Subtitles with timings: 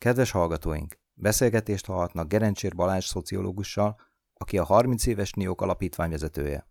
[0.00, 4.00] Kedves hallgatóink, beszélgetést hallhatnak Gerencsér Balázs szociológussal,
[4.34, 6.66] aki a 30 éves NIOK alapítvány vezetője.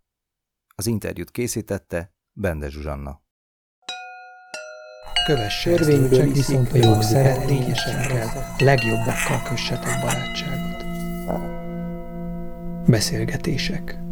[0.74, 3.22] Az interjút készítette Bende Zsuzsanna.
[5.26, 10.84] Kövesse Törvényből viszont a jog szeretnényesekkel, legjobbakkal kössetek barátságot.
[12.86, 14.09] Beszélgetések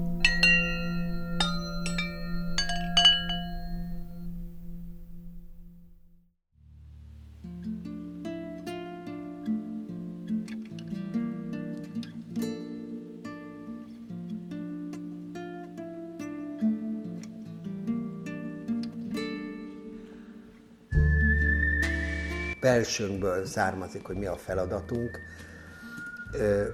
[22.79, 25.21] belsőnkből származik, hogy mi a feladatunk.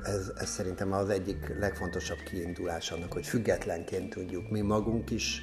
[0.04, 5.42] Ez, ez szerintem az egyik legfontosabb kiindulás annak, hogy függetlenként tudjuk mi magunk is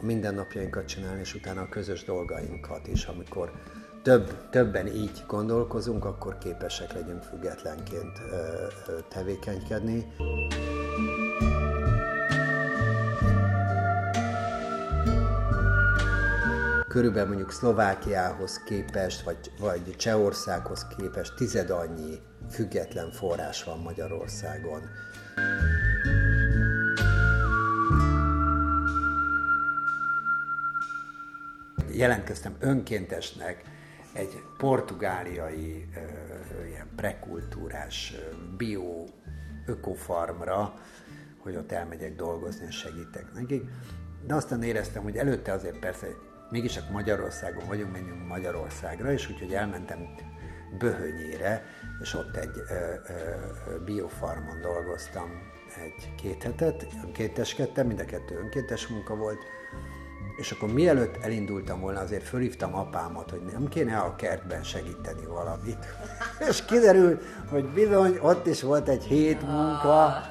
[0.00, 3.04] a mindennapjainkat csinálni, és utána a közös dolgainkat is.
[3.04, 3.52] Amikor
[4.02, 8.18] több, többen így gondolkozunk, akkor képesek legyünk függetlenként
[9.08, 10.06] tevékenykedni.
[16.96, 22.18] Körülbelül mondjuk Szlovákiához képest, vagy, vagy Csehországhoz képest tized annyi
[22.50, 24.80] független forrás van Magyarországon.
[31.90, 33.62] Jelentkeztem önkéntesnek
[34.12, 35.88] egy portugáliai
[36.66, 38.14] ilyen prekultúrás
[38.56, 39.04] bio
[39.66, 40.74] ökofarmra,
[41.38, 43.62] hogy ott elmegyek dolgozni és segítek nekik.
[44.26, 46.06] De aztán éreztem, hogy előtte azért persze
[46.50, 50.14] mégis csak Magyarországon vagyunk, menjünk Magyarországra, és úgyhogy elmentem
[50.78, 51.64] Böhönyére,
[52.00, 59.14] és ott egy ö, ö, biofarmon dolgoztam egy-két hetet, önkénteskedtem, mind a kettő önkéntes munka
[59.14, 59.38] volt,
[60.36, 65.86] és akkor mielőtt elindultam volna, azért fölhívtam apámat, hogy nem kéne a kertben segíteni valamit.
[66.48, 67.18] és kiderül,
[67.50, 70.22] hogy bizony ott is volt egy hét munka.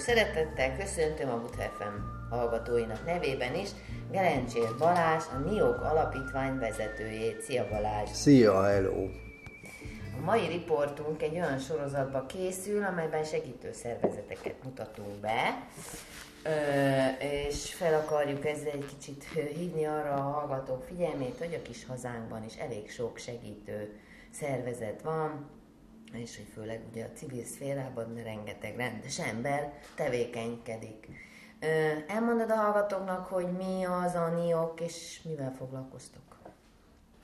[0.00, 3.68] Sok szeretettel köszöntöm a Buthefem hallgatóinak nevében is
[4.10, 7.40] Gelencsér Balázs, a NIOK alapítvány vezetőjét.
[7.40, 8.10] Szia Balázs!
[8.10, 9.04] Szia, hello!
[10.20, 15.68] A mai riportunk egy olyan sorozatba készül, amelyben segítő szervezeteket mutatunk be,
[17.18, 19.24] és fel akarjuk ezzel egy kicsit
[19.56, 24.00] hívni arra a hallgatók figyelmét, hogy a kis hazánkban is elég sok segítő
[24.30, 25.59] szervezet van,
[26.12, 31.08] és hogy főleg ugye a civil szférában rengeteg rendes ember tevékenykedik.
[32.06, 36.22] Elmondod a hallgatóknak, hogy mi az a NIOK, és mivel foglalkoztok?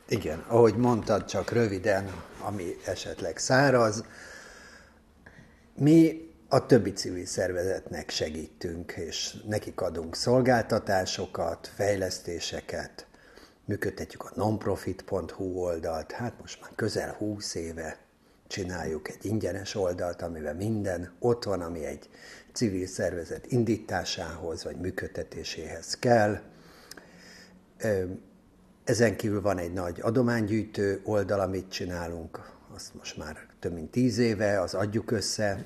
[0.09, 4.05] Igen, ahogy mondtad, csak röviden, ami esetleg száraz.
[5.75, 13.07] Mi a többi civil szervezetnek segítünk, és nekik adunk szolgáltatásokat, fejlesztéseket,
[13.65, 18.06] működtetjük a nonprofit.hu oldalt, hát most már közel 20 éve
[18.47, 22.09] csináljuk egy ingyenes oldalt, amiben minden ott van, ami egy
[22.53, 26.41] civil szervezet indításához vagy működtetéséhez kell.
[28.85, 34.19] Ezen kívül van egy nagy adománygyűjtő oldal, amit csinálunk, azt most már több mint tíz
[34.19, 35.65] éve, az Adjuk Össze,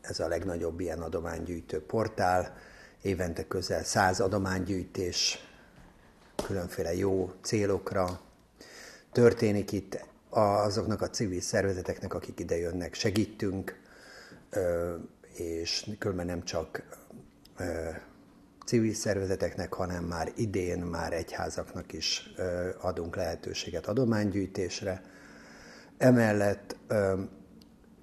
[0.00, 2.56] ez a legnagyobb ilyen adománygyűjtő portál,
[3.02, 5.46] évente közel száz adománygyűjtés
[6.46, 8.20] különféle jó célokra
[9.12, 13.80] történik itt azoknak a civil szervezeteknek, akik ide jönnek, segítünk,
[15.34, 16.82] és különben nem csak
[18.66, 22.32] civil szervezeteknek, hanem már idén már egyházaknak is
[22.80, 25.02] adunk lehetőséget adománygyűjtésre.
[25.98, 26.76] Emellett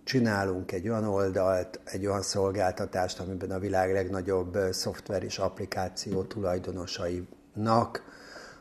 [0.03, 8.08] csinálunk egy olyan oldalt, egy olyan szolgáltatást, amiben a világ legnagyobb szoftver és applikáció tulajdonosainak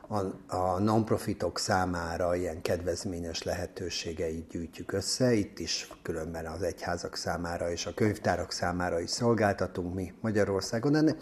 [0.08, 5.32] a, a non-profitok számára ilyen kedvezményes lehetőségeit gyűjtjük össze.
[5.32, 10.92] Itt is különben az egyházak számára és a könyvtárak számára is szolgáltatunk mi Magyarországon.
[10.92, 11.16] De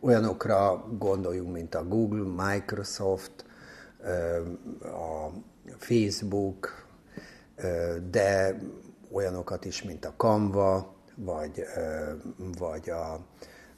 [0.00, 3.44] olyanokra gondoljunk, mint a Google, Microsoft,
[4.80, 5.28] a
[5.78, 6.86] Facebook,
[8.10, 8.58] de
[9.12, 11.64] olyanokat is, mint a Canva, vagy,
[12.58, 13.26] vagy a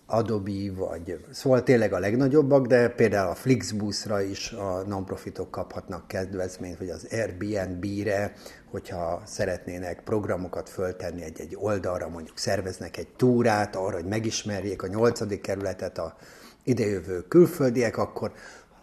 [0.06, 6.78] Adobe, vagy szóval tényleg a legnagyobbak, de például a Flixbusra is a non-profitok kaphatnak kedvezményt,
[6.78, 8.32] vagy az Airbnb-re,
[8.70, 15.40] hogyha szeretnének programokat föltenni egy-egy oldalra, mondjuk szerveznek egy túrát arra, hogy megismerjék a nyolcadik
[15.40, 16.16] kerületet a
[16.64, 18.32] idejövő külföldiek, akkor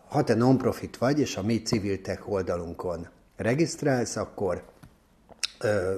[0.07, 4.63] ha te non-profit vagy, és a mi civil oldalunkon regisztrálsz, akkor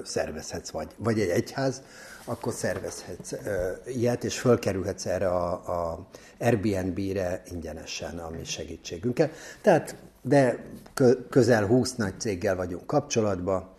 [0.04, 1.82] szervezhetsz, vagy, vagy egy egyház,
[2.24, 6.06] akkor szervezhetsz ö, ilyet, és fölkerülhetsz erre a, a
[6.38, 9.30] Airbnb-re ingyenesen a mi segítségünkkel.
[9.60, 10.64] Tehát, de
[11.30, 13.74] közel 20 nagy céggel vagyunk kapcsolatban,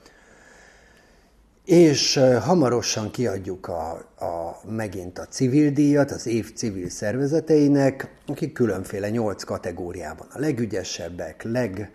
[1.65, 9.09] és hamarosan kiadjuk a, a, megint a civil díjat az év civil szervezeteinek, akik különféle
[9.09, 11.91] nyolc kategóriában a legügyesebbek, leg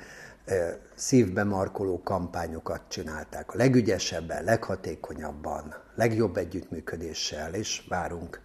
[0.95, 3.55] szívbe markoló kampányokat csinálták.
[3.55, 8.41] A legügyesebben, leghatékonyabban, legjobb együttműködéssel, és várunk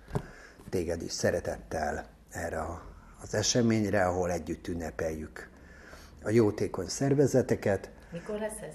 [0.69, 2.65] téged is szeretettel erre
[3.21, 5.49] az eseményre, ahol együtt ünnepeljük
[6.23, 7.89] a jótékony szervezeteket.
[8.11, 8.73] Mikor lesz ez?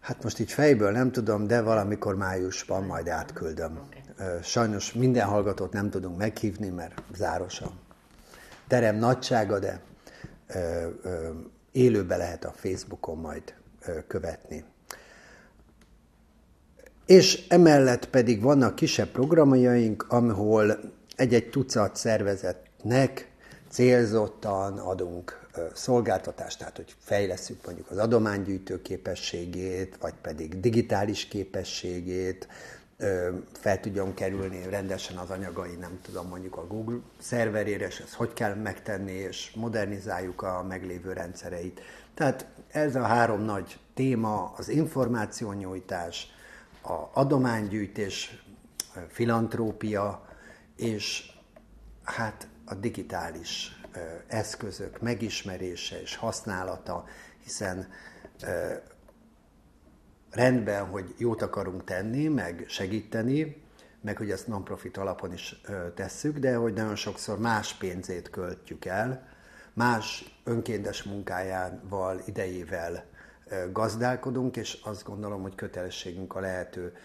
[0.00, 3.78] Hát most így fejből nem tudom, de valamikor májusban majd átküldöm.
[3.86, 4.42] Okay.
[4.42, 7.72] Sajnos minden hallgatót nem tudunk meghívni, mert záros a
[8.68, 9.80] terem nagysága, de
[11.74, 13.54] élőbe lehet a Facebookon majd
[14.06, 14.64] követni.
[17.06, 20.78] És emellett pedig vannak kisebb programjaink, ahol
[21.16, 23.30] egy-egy tucat szervezetnek
[23.70, 32.48] célzottan adunk szolgáltatást, tehát hogy fejleszünk mondjuk az adománygyűjtő képességét, vagy pedig digitális képességét,
[33.52, 38.32] fel tudjon kerülni rendesen az anyagai, nem tudom, mondjuk a Google szerverére, és ezt hogy
[38.32, 41.80] kell megtenni, és modernizáljuk a meglévő rendszereit.
[42.14, 46.26] Tehát ez a három nagy téma, az információnyújtás,
[46.82, 48.44] a adománygyűjtés,
[49.08, 50.28] filantrópia,
[50.76, 51.32] és
[52.02, 53.80] hát a digitális
[54.26, 57.04] eszközök megismerése és használata,
[57.42, 57.88] hiszen
[60.34, 63.62] rendben, hogy jót akarunk tenni, meg segíteni,
[64.00, 65.60] meg hogy ezt non-profit alapon is
[65.94, 69.28] tesszük, de hogy nagyon sokszor más pénzét költjük el,
[69.72, 73.04] más önkéntes munkájával, idejével
[73.72, 76.96] gazdálkodunk, és azt gondolom, hogy kötelességünk a lehető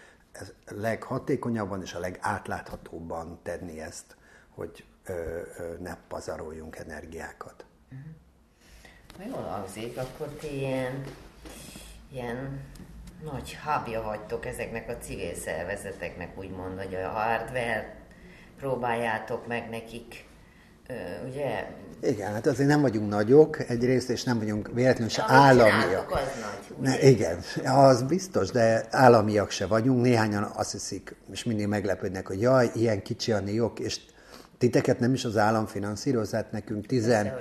[0.68, 4.16] leghatékonyabban és a legátláthatóbban tenni ezt,
[4.48, 4.84] hogy
[5.78, 7.64] ne pazaroljunk energiákat.
[9.16, 11.04] Ha jól hangzik, akkor ti ilyen,
[12.12, 12.60] ilyen
[13.24, 17.94] nagy hubja vagytok ezeknek a civil szervezeteknek, úgymond, hogy a hardware
[18.58, 20.24] próbáljátok meg nekik,
[21.26, 21.66] ugye?
[22.02, 26.10] Igen, hát azért nem vagyunk nagyok egyrészt, és nem vagyunk véletlenül se államiak.
[26.10, 30.02] az nagy, ne, igen, az biztos, de államiak se vagyunk.
[30.02, 34.00] Néhányan azt hiszik, és mindig meglepődnek, hogy jaj, ilyen kicsi a NIOK, és
[34.58, 37.32] Titeket nem is az állam finanszíroz, hát nekünk tizen,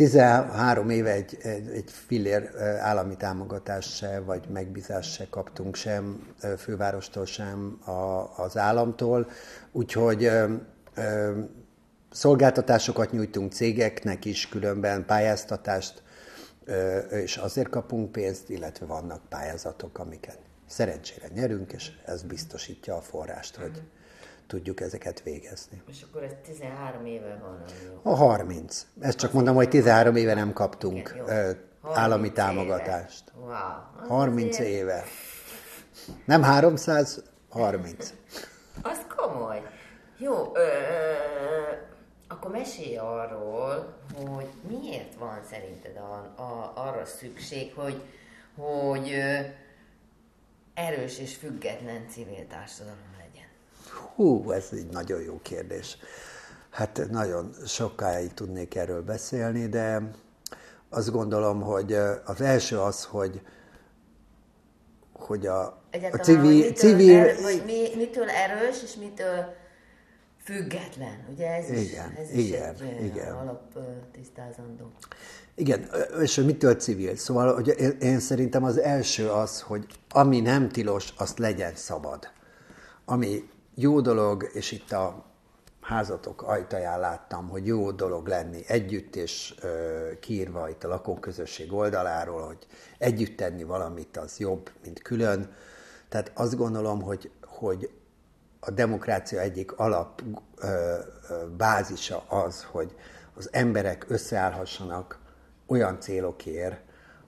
[0.00, 7.78] 13 éve egy, egy, fillér állami támogatást se, vagy megbízást se kaptunk sem fővárostól, sem
[7.84, 7.90] a,
[8.36, 9.30] az államtól.
[9.72, 10.54] Úgyhogy ö,
[10.94, 11.38] ö,
[12.10, 16.02] szolgáltatásokat nyújtunk cégeknek is, különben pályáztatást,
[16.64, 23.00] ö, és azért kapunk pénzt, illetve vannak pályázatok, amiket szerencsére nyerünk, és ez biztosítja a
[23.00, 23.82] forrást, hogy
[24.50, 25.82] tudjuk ezeket végezni.
[25.88, 27.64] És akkor ez 13 éve van?
[28.02, 28.86] A 30.
[29.00, 33.32] Ezt csak mondom, hogy 13 éve nem kaptunk Igen, állami támogatást.
[33.34, 34.08] Wow.
[34.08, 34.70] 30 azért...
[34.70, 35.04] éve.
[36.24, 38.12] Nem 300, 30.
[38.82, 39.62] Az komoly.
[40.18, 40.64] Jó, ö, ö,
[42.28, 48.02] akkor mesélj arról, hogy miért van szerinted a, a, arra szükség, hogy,
[48.56, 49.14] hogy
[50.74, 53.10] erős és független civil társadalom
[54.14, 55.96] Hú, ez egy nagyon jó kérdés.
[56.70, 60.10] Hát nagyon sokáig tudnék erről beszélni, de
[60.88, 61.92] azt gondolom, hogy
[62.24, 63.40] az első az, hogy
[65.12, 66.56] hogy a, a civil...
[66.56, 67.18] Mitől, civil...
[67.18, 69.54] Er, vagy mi, mitől erős, és mitől
[70.44, 71.26] független.
[71.32, 73.32] Ugye ez igen, is, ez igen, is egy igen.
[73.34, 73.78] alap
[74.12, 74.92] tisztázandó.
[75.54, 75.88] Igen,
[76.20, 77.16] és hogy mitől civil?
[77.16, 82.28] Szóval hogy én, én szerintem az első az, hogy ami nem tilos, azt legyen szabad.
[83.04, 83.48] Ami
[83.80, 85.24] jó dolog, és itt a
[85.80, 92.46] házatok ajtaján láttam, hogy jó dolog lenni együtt, és ö, kiírva itt a lakóközösség oldaláról,
[92.46, 92.66] hogy
[92.98, 95.52] együtt tenni valamit az jobb, mint külön.
[96.08, 97.90] Tehát azt gondolom, hogy, hogy
[98.60, 100.22] a demokrácia egyik alap
[100.56, 100.66] ö,
[101.28, 102.94] ö, bázisa az, hogy
[103.34, 105.18] az emberek összeállhassanak
[105.66, 106.80] olyan célokért,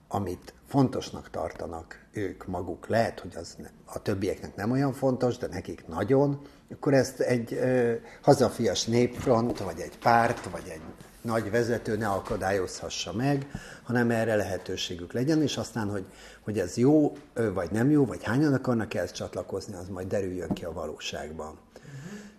[0.09, 2.89] amit fontosnak tartanak ők maguk.
[2.89, 6.41] Lehet, hogy az a többieknek nem olyan fontos, de nekik nagyon,
[6.71, 10.81] akkor ezt egy ö, hazafias népfront, vagy egy párt, vagy egy
[11.23, 13.47] nagy vezető ne akadályozhassa meg,
[13.83, 16.05] hanem erre lehetőségük legyen, és aztán, hogy,
[16.41, 17.17] hogy ez jó,
[17.55, 21.59] vagy nem jó, vagy hányan akarnak ehhez csatlakozni, az majd derüljön ki a valóságban.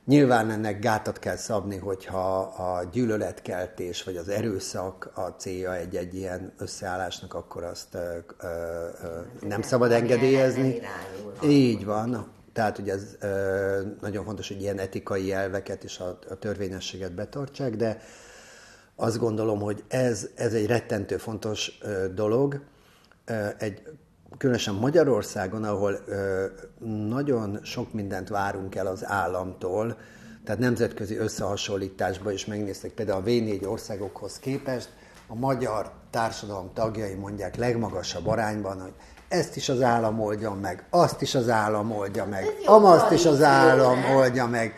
[0.05, 6.53] Nyilván ennek gátat kell szabni, hogyha a gyűlöletkeltés vagy az erőszak a célja egy-egy ilyen
[6.57, 8.47] összeállásnak, akkor azt ö, ö,
[9.03, 10.79] ö, nem szabad engedélyezni.
[11.43, 12.31] Így van.
[12.53, 17.75] Tehát ugye ez ö, nagyon fontos, hogy ilyen etikai elveket és a, a törvényességet betartsák,
[17.75, 18.01] de
[18.95, 22.61] azt gondolom, hogy ez, ez egy rettentő fontos ö, dolog.
[23.57, 23.81] Egy
[24.37, 26.45] különösen Magyarországon, ahol ö,
[27.07, 29.97] nagyon sok mindent várunk el az államtól,
[30.43, 34.89] tehát nemzetközi összehasonlításban is megnéztek például a V4 országokhoz képest,
[35.27, 38.93] a magyar társadalom tagjai mondják legmagasabb arányban, hogy
[39.27, 43.41] ezt is az állam oldja meg, azt is az állam oldja meg, amazt is az
[43.41, 44.73] állam oldja meg.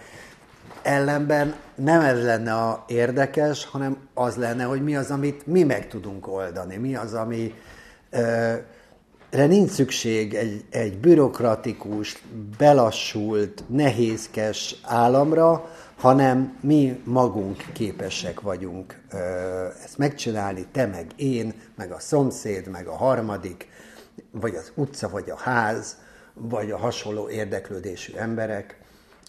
[0.81, 5.87] Ellenben nem ez lenne a érdekes, hanem az lenne, hogy mi az, amit mi meg
[5.87, 7.53] tudunk oldani, mi az, ami
[8.09, 8.53] ö,
[9.35, 12.23] erre nincs szükség egy, egy bürokratikus,
[12.57, 19.17] belassult, nehézkes államra, hanem mi magunk képesek vagyunk ö,
[19.83, 23.69] ezt megcsinálni, te meg én, meg a szomszéd, meg a harmadik,
[24.31, 25.97] vagy az utca, vagy a ház,
[26.33, 28.79] vagy a hasonló érdeklődésű emberek,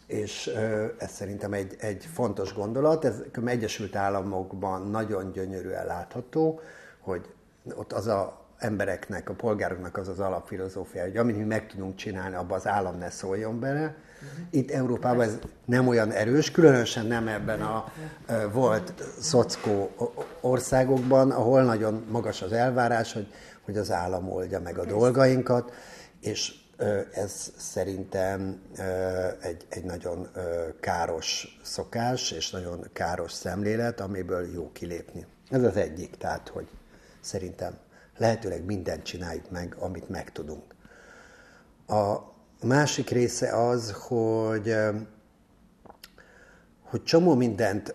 [0.06, 3.04] és ö, ez szerintem egy, egy fontos gondolat.
[3.04, 6.60] Ez Egyesült Államokban nagyon gyönyörűen látható,
[7.00, 7.26] hogy
[7.74, 12.34] ott az a embereknek, a polgároknak az az alapfilozófia, hogy amit mi meg tudunk csinálni,
[12.34, 13.94] abban az állam ne szóljon bele.
[14.50, 17.92] Itt Európában ez nem olyan erős, különösen nem ebben a
[18.52, 19.90] volt szockó
[20.40, 23.32] országokban, ahol nagyon magas az elvárás, hogy,
[23.64, 25.72] hogy az állam oldja meg a dolgainkat,
[26.20, 26.54] és
[27.12, 28.60] ez szerintem
[29.40, 30.28] egy, egy nagyon
[30.80, 35.26] káros szokás, és nagyon káros szemlélet, amiből jó kilépni.
[35.50, 36.66] Ez az egyik, tehát, hogy
[37.20, 37.76] szerintem
[38.16, 40.74] lehetőleg mindent csináljuk meg, amit megtudunk.
[41.86, 42.16] A
[42.62, 44.74] másik része az, hogy,
[46.82, 47.94] hogy csomó mindent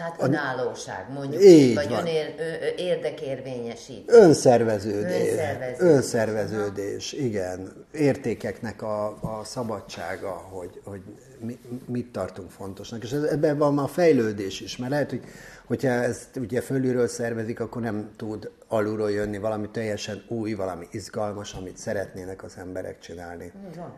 [0.00, 1.98] tehát önállóság, mondjuk, így vagy van.
[1.98, 2.34] önér,
[2.76, 4.14] érdekérvényesítés.
[4.14, 5.30] Önszerveződés.
[5.30, 7.86] Önszerveződés, önszerveződés igen.
[7.92, 11.00] Értékeknek a, a szabadsága, hogy, hogy
[11.38, 13.02] mi, mit tartunk fontosnak.
[13.02, 15.22] És ebben van a fejlődés is, mert lehet, hogy
[15.70, 21.52] hogyha ezt ugye fölülről szervezik, akkor nem tud alulról jönni valami teljesen új, valami izgalmas,
[21.54, 23.52] amit szeretnének az emberek csinálni.
[23.76, 23.92] van.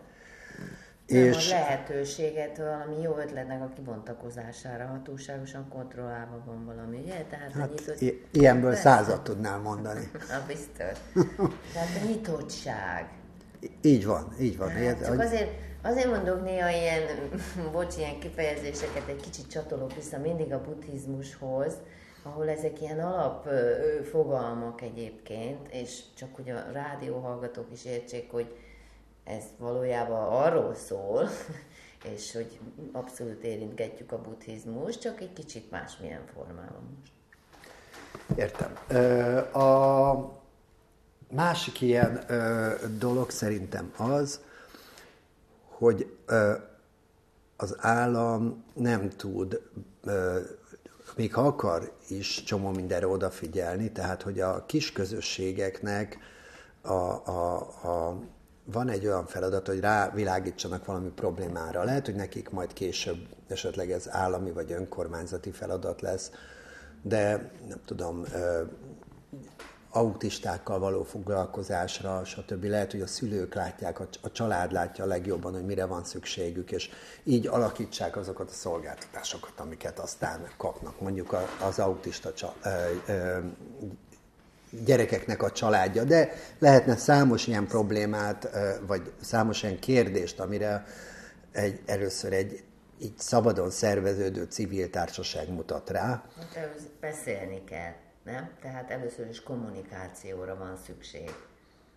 [1.06, 7.24] És nem a lehetőséget valami jó ötletnek a kibontakozására, ha túlságosan kontrollálva van valami, ugye?
[7.30, 8.00] Tehát hát, nyitott...
[8.00, 8.82] i- ilyenből Persze.
[8.88, 10.10] százat tudnál mondani.
[10.30, 10.98] Na, biztos.
[11.74, 13.08] Tehát a nyitottság.
[13.82, 14.68] Így van, így van.
[14.68, 15.50] Hát, csak azért,
[15.82, 17.02] azért mondok néha ilyen,
[17.72, 21.72] bocs, ilyen kifejezéseket, egy kicsit csatolok vissza mindig a buddhizmushoz,
[22.22, 23.48] ahol ezek ilyen alap
[24.10, 28.56] fogalmak egyébként, és csak hogy a rádióhallgatók is értsék, hogy
[29.24, 31.28] ez valójában arról szól,
[32.14, 32.58] és hogy
[32.92, 37.12] abszolút érintgetjük a buddhizmus, csak egy kicsit másmilyen formában most.
[38.38, 38.72] Értem.
[39.62, 40.40] A
[41.30, 42.24] másik ilyen
[42.98, 44.40] dolog szerintem az,
[45.82, 46.16] hogy
[47.56, 49.60] az állam nem tud,
[51.16, 56.18] még ha akar is csomó mindenre odafigyelni, tehát hogy a kis közösségeknek
[56.82, 58.20] a, a, a
[58.64, 61.84] van egy olyan feladat, hogy rávilágítsanak valami problémára.
[61.84, 66.30] Lehet, hogy nekik majd később esetleg ez állami vagy önkormányzati feladat lesz,
[67.02, 68.24] de nem tudom,
[69.92, 72.64] autistákkal való foglalkozásra, stb.
[72.64, 76.90] Lehet, hogy a szülők látják, a család látja a legjobban, hogy mire van szükségük, és
[77.24, 82.32] így alakítsák azokat a szolgáltatásokat, amiket aztán kapnak, mondjuk az autista
[84.84, 88.48] gyerekeknek a családja, de lehetne számos ilyen problémát,
[88.86, 90.84] vagy számos ilyen kérdést, amire
[91.52, 92.64] egy, először egy
[92.98, 96.22] így szabadon szerveződő civil társaság mutat rá.
[96.54, 97.92] Hát beszélni kell,
[98.24, 98.50] nem?
[98.60, 101.30] Tehát először is kommunikációra van szükség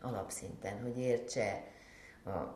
[0.01, 1.63] alapszinten, hogy értse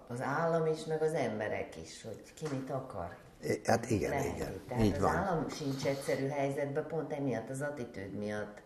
[0.08, 3.18] az állam is, meg az emberek is, hogy ki mit akar.
[3.64, 4.36] Hát igen, Lehet.
[4.36, 4.62] igen.
[4.68, 5.16] Tehát így az van.
[5.16, 8.62] állam sincs egyszerű helyzetben, pont emiatt az attitűd miatt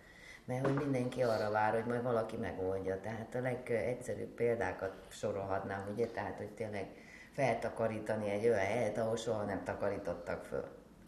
[0.46, 3.00] mert hogy mindenki arra vár, hogy majd valaki megoldja.
[3.02, 6.88] Tehát a legegyszerűbb példákat sorolhatnám, ugye, tehát hogy tényleg
[7.34, 10.66] feltakarítani egy olyan helyet, ahol soha nem takarítottak föl.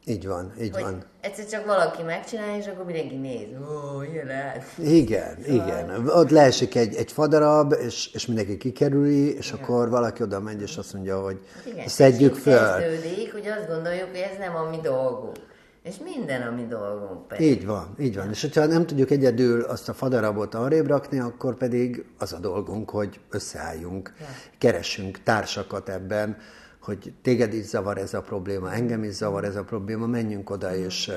[0.07, 1.03] Így van, így hogy van.
[1.21, 3.47] Egyszer csak valaki megcsinálja, és akkor mindenki néz.
[3.59, 4.63] Ó, ilyen lehet.
[4.77, 5.67] Igen, szóval...
[5.67, 6.07] igen.
[6.07, 9.63] Ott leesik egy, egy fadarab, és, és mindenki kikerüli, és igen.
[9.63, 12.79] akkor valaki oda megy, és azt mondja, hogy igen, szedjük föl.
[12.79, 15.37] Kezdődik, hogy azt gondoljuk, hogy ez nem a mi dolgunk.
[15.83, 17.47] És minden a mi dolgunk pedig.
[17.47, 18.29] Így van, így van.
[18.29, 22.89] És hogyha nem tudjuk egyedül azt a fadarabot arrébb rakni, akkor pedig az a dolgunk,
[22.89, 24.25] hogy összeálljunk, ja.
[24.57, 26.37] keressünk társakat ebben,
[26.85, 30.75] hogy téged is zavar ez a probléma, engem is zavar ez a probléma, menjünk oda
[30.75, 31.11] és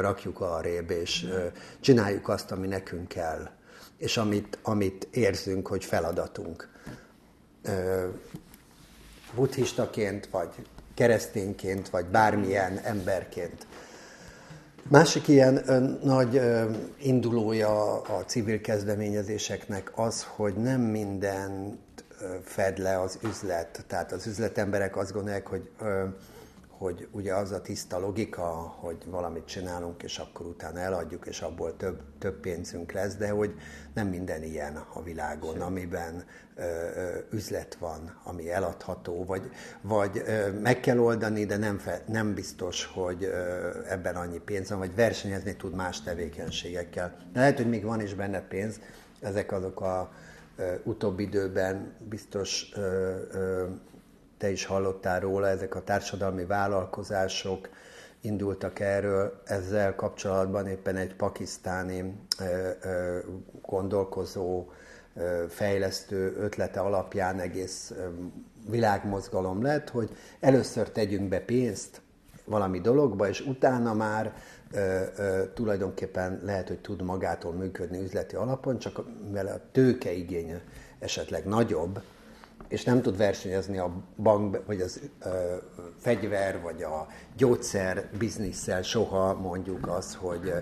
[0.00, 1.26] rakjuk arrébb, és
[1.80, 3.48] csináljuk azt, ami nekünk kell,
[3.96, 6.68] és amit, amit érzünk, hogy feladatunk.
[9.34, 10.48] Buddhistaként, vagy
[10.94, 13.66] keresztényként, vagy bármilyen emberként.
[14.88, 15.64] Másik ilyen
[16.02, 16.40] nagy
[17.02, 21.87] indulója a civil kezdeményezéseknek az, hogy nem mindent ö,
[22.42, 23.84] fed le az üzlet.
[23.86, 25.70] Tehát az üzletemberek azt gondolják, hogy
[26.78, 28.44] hogy ugye az a tiszta logika,
[28.80, 33.54] hogy valamit csinálunk, és akkor utána eladjuk, és abból több, több pénzünk lesz, de hogy
[33.94, 36.64] nem minden ilyen a világon, amiben ö,
[37.30, 42.84] üzlet van, ami eladható, vagy, vagy ö, meg kell oldani, de nem, fe, nem biztos,
[42.84, 47.16] hogy ö, ebben annyi pénz van, vagy versenyezni tud más tevékenységekkel.
[47.32, 48.80] De lehet, hogy még van is benne pénz,
[49.20, 50.12] ezek azok a
[50.84, 52.72] utóbbi időben biztos
[54.38, 57.68] te is hallottál róla, ezek a társadalmi vállalkozások
[58.20, 62.14] indultak erről, ezzel kapcsolatban éppen egy pakisztáni
[63.62, 64.66] gondolkozó,
[65.48, 67.94] fejlesztő ötlete alapján egész
[68.70, 70.10] világmozgalom lett, hogy
[70.40, 72.00] először tegyünk be pénzt
[72.44, 74.34] valami dologba, és utána már
[74.72, 80.62] ö, ö, tulajdonképpen lehet, hogy tud magától működni üzleti alapon, csak vele a tőke igénye
[80.98, 82.02] esetleg nagyobb,
[82.68, 85.56] és nem tud versenyezni a bank, vagy az ö,
[85.98, 87.06] fegyver, vagy a
[87.36, 90.52] gyógyszer bizniszsel soha mondjuk az, hogy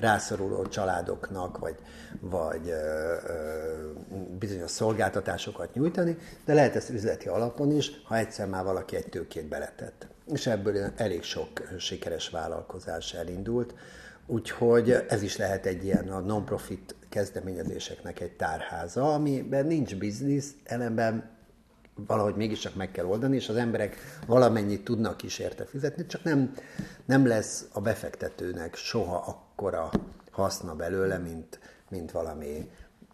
[0.00, 1.76] rászoruló családoknak, vagy,
[2.20, 3.92] vagy ö, ö,
[4.38, 9.48] bizonyos szolgáltatásokat nyújtani, de lehet ezt üzleti alapon is, ha egyszer már valaki egy tőkét
[9.48, 10.06] beletett.
[10.32, 13.74] És ebből elég sok sikeres vállalkozás elindult,
[14.26, 21.36] úgyhogy ez is lehet egy ilyen a non-profit kezdeményezéseknek egy tárháza, amiben nincs biznisz, ellenben
[22.06, 26.54] valahogy mégiscsak meg kell oldani, és az emberek valamennyit tudnak is érte fizetni, csak nem,
[27.04, 29.90] nem lesz a befektetőnek soha akkora
[30.30, 31.58] haszna belőle, mint,
[31.90, 32.70] mint valami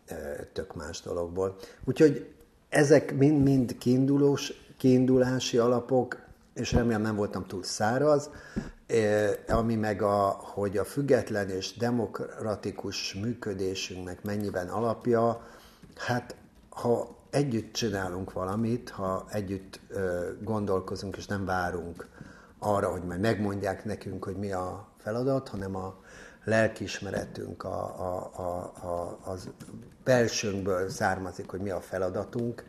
[0.09, 0.15] ö,
[0.53, 1.57] tök más dologból.
[1.85, 2.33] Úgyhogy
[2.69, 6.19] ezek mind-mind kiindulós, kiindulási alapok,
[6.55, 8.31] és remélem nem voltam túl száraz,
[9.49, 15.47] ami meg a, hogy a független és demokratikus működésünknek mennyiben alapja,
[15.97, 16.37] hát
[16.69, 19.81] ha együtt csinálunk valamit, ha együtt
[20.41, 22.09] gondolkozunk, és nem várunk
[22.59, 25.95] arra, hogy majd megmondják nekünk, hogy mi a feladat, hanem a
[26.45, 29.49] lelkiismeretünk, a, a, a, a, az
[30.05, 32.65] belsőnkből származik, hogy mi a feladatunk.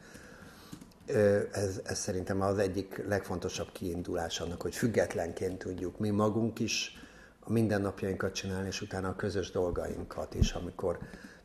[1.52, 6.98] Ez, ez szerintem az egyik legfontosabb kiindulás annak, hogy függetlenként tudjuk mi magunk is
[7.40, 11.00] a mindennapjainkat csinálni, és utána a közös dolgainkat is, amikor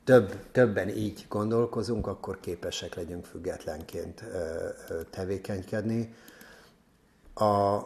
[0.04, 4.24] több, többen így gondolkozunk, akkor képesek legyünk függetlenként
[5.10, 6.14] tevékenykedni.
[7.34, 7.78] A,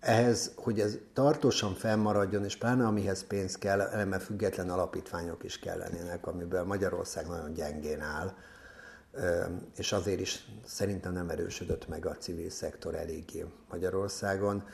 [0.00, 6.26] ehhez, hogy ez tartósan fennmaradjon, és pláne amihez pénz kell, eleme független alapítványok is kellenének,
[6.26, 8.34] amiből Magyarország nagyon gyengén áll,
[9.76, 14.64] és azért is szerintem nem erősödött meg a civil szektor eléggé Magyarországon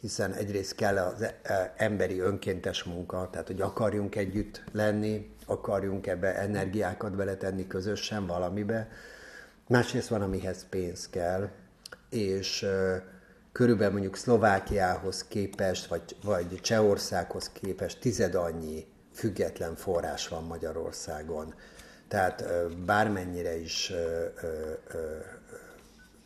[0.00, 6.06] hiszen egyrészt kell az e, e, emberi önkéntes munka, tehát hogy akarjunk együtt lenni, akarjunk
[6.06, 8.88] ebbe energiákat beletenni közösen valamibe.
[9.68, 11.48] Másrészt van, amihez pénz kell,
[12.10, 12.66] és
[13.52, 21.54] körülbelül mondjuk Szlovákiához képest, vagy, vagy Csehországhoz képest tized annyi független forrás van Magyarországon.
[22.08, 22.44] Tehát
[22.84, 23.92] bármennyire is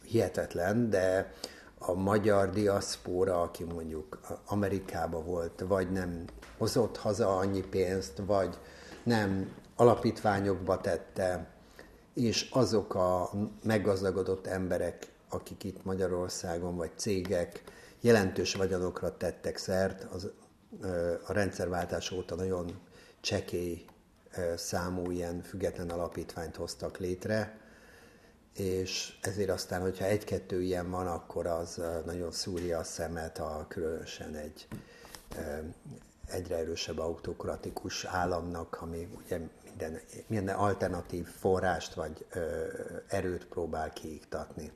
[0.04, 1.32] hihetetlen, de
[1.78, 6.24] a magyar diaszpóra, aki mondjuk Amerikába volt, vagy nem
[6.58, 8.58] hozott haza annyi pénzt, vagy
[9.02, 11.46] nem alapítványokba tette,
[12.14, 13.30] és azok a
[13.62, 17.62] meggazdagodott emberek, akik itt Magyarországon, vagy cégek
[18.00, 20.30] jelentős vagyonokra tettek szert, az,
[21.26, 22.78] a rendszerváltás óta nagyon
[23.20, 23.84] csekély
[24.56, 27.58] számú ilyen független alapítványt hoztak létre,
[28.56, 34.34] és ezért aztán, hogyha egy-kettő ilyen van, akkor az nagyon szúrja a szemet, a különösen
[34.34, 34.68] egy
[36.32, 42.66] egyre erősebb autokratikus államnak, ami ugye minden, minden alternatív forrást vagy ö,
[43.08, 44.72] erőt próbál kiiktatni.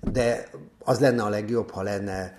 [0.00, 2.38] De az lenne a legjobb, ha lenne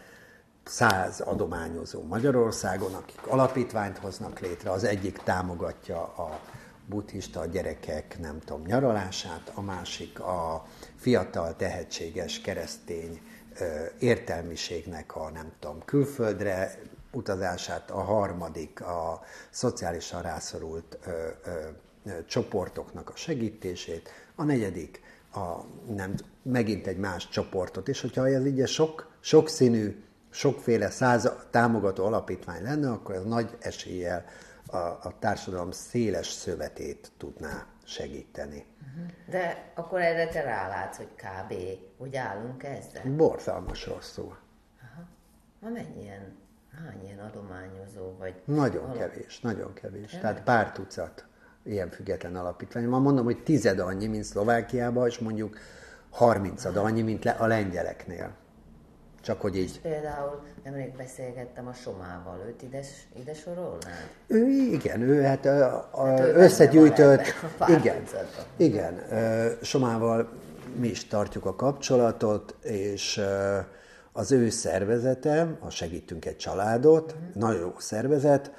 [0.67, 6.39] száz adományozó Magyarországon, akik alapítványt hoznak létre, az egyik támogatja a
[6.85, 13.21] buddhista gyerekek, nem tudom, nyaralását, a másik a fiatal, tehetséges keresztény
[13.99, 16.79] értelmiségnek a, nem tudom, külföldre
[17.11, 21.11] utazását, a harmadik a szociálisan rászorult ö,
[21.45, 21.59] ö,
[22.27, 25.01] csoportoknak a segítését, a negyedik
[25.33, 27.87] a nem, megint egy más csoportot.
[27.87, 30.03] És hogyha ez így sok, sokszínű,
[30.37, 34.25] sokféle száz támogató alapítvány lenne, akkor ez nagy eséllyel
[34.65, 38.65] a, a társadalom széles szövetét tudná segíteni.
[39.29, 41.53] De akkor erre te rálátsz, hogy kb.
[41.97, 43.03] hogy állunk ezzel?
[43.15, 44.37] Borzalmas rosszul.
[45.59, 46.37] Ma mennyien,
[46.85, 48.41] hány ilyen adományozó vagy?
[48.45, 50.17] Nagyon alap- kevés, nagyon kevés.
[50.21, 51.25] Tehát pár tucat
[51.63, 52.87] ilyen független alapítvány.
[52.87, 55.57] Ma mondom, hogy tized annyi, mint Szlovákiában, és mondjuk
[56.09, 58.35] 30 annyi, mint a lengyeleknél.
[59.27, 59.81] Csak hogy így.
[59.81, 62.79] Például nemrég beszélgettem a Somával, őt ide,
[63.19, 64.09] ide sorolnád?
[64.27, 68.45] Ő, igen, ő hát a, a Hát ő összegyűjtött, ebben a igen, tucatban.
[68.57, 69.01] igen,
[69.61, 70.29] Somával
[70.75, 73.21] mi is tartjuk a kapcsolatot, és
[74.11, 78.51] az ő szervezete, a Segítünk egy családot, nagyon jó szervezet,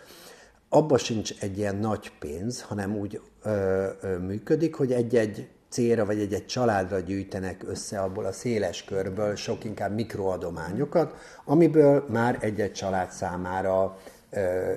[0.68, 6.18] abba sincs egy ilyen nagy pénz, hanem úgy ö, ö, működik, hogy egy-egy célra vagy
[6.18, 13.10] egy-egy családra gyűjtenek össze abból a széles körből sok inkább mikroadományokat, amiből már egy-egy család
[13.10, 13.98] számára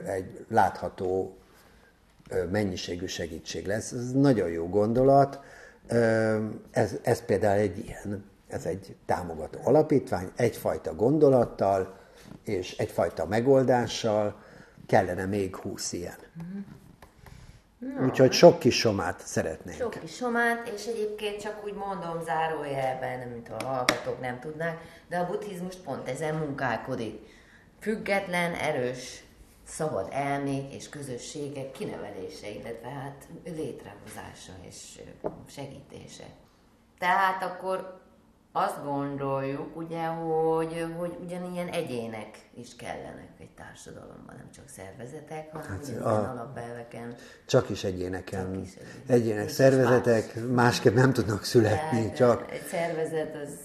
[0.06, 1.38] egy látható
[2.52, 3.92] mennyiségű segítség lesz.
[3.92, 5.40] Ez nagyon jó gondolat.
[6.72, 12.00] Ez, ez például egy ilyen, ez egy támogató alapítvány, egyfajta gondolattal
[12.44, 14.36] és egyfajta megoldással
[14.88, 16.18] kellene még húsz ilyen.
[18.02, 19.78] Úgyhogy sok kis somát szeretnénk.
[19.78, 24.82] Sok kis somát, és egyébként csak úgy mondom zárójelben, nem mint a hallgatók nem tudnák,
[25.08, 27.20] de a buddhizmus pont ezen munkálkodik.
[27.80, 29.24] Független, erős,
[29.64, 35.02] szabad elmék és közösségek kinevelése, illetve hát létrehozása és
[35.50, 36.26] segítése.
[37.00, 38.01] Tehát akkor
[38.52, 45.68] azt gondoljuk, ugye, hogy, hogy ugyanilyen egyének is kellenek egy társadalomban, nem csak szervezetek, hanem
[45.70, 47.16] hát a- alapelveken.
[47.46, 49.10] Csak is egyéneken, Csak is egyének.
[49.10, 53.58] egyének És szervezetek másképp nem tudnak születni, Tehát, csak Egy szervezet az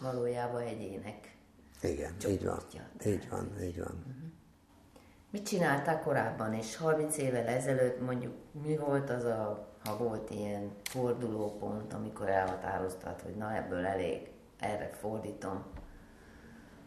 [0.00, 1.34] valójában egyének.
[1.82, 2.82] igen, így van, csoportja.
[3.06, 4.04] így van, így van.
[5.30, 8.32] Mit csináltál korábban, és 30 évvel ezelőtt mondjuk
[8.64, 14.90] mi volt az a, ha volt ilyen fordulópont, amikor elhatároztad, hogy na ebből elég, erre
[15.00, 15.64] fordítom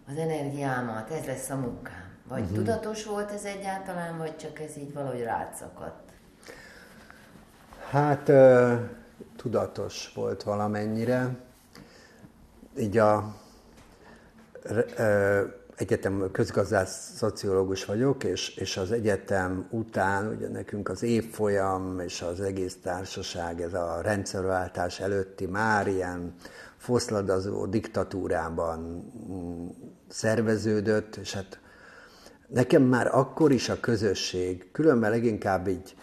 [0.07, 2.13] az energiámat, ez lesz a munkám.
[2.27, 2.57] Vagy uh-huh.
[2.57, 6.11] tudatos volt ez egyáltalán, vagy csak ez így valahogy rátszakadt?
[7.89, 8.31] Hát
[9.35, 11.35] tudatos volt valamennyire.
[12.77, 13.35] Így a
[14.61, 22.21] re- egyetem közgazdász szociológus vagyok, és, és az egyetem után ugye nekünk az évfolyam és
[22.21, 26.33] az egész társaság, ez a rendszerváltás előtti már ilyen
[26.77, 28.79] foszladozó diktatúrában
[29.29, 29.67] mm,
[30.09, 31.59] szerveződött, és hát
[32.47, 35.95] Nekem már akkor is a közösség, különben leginkább így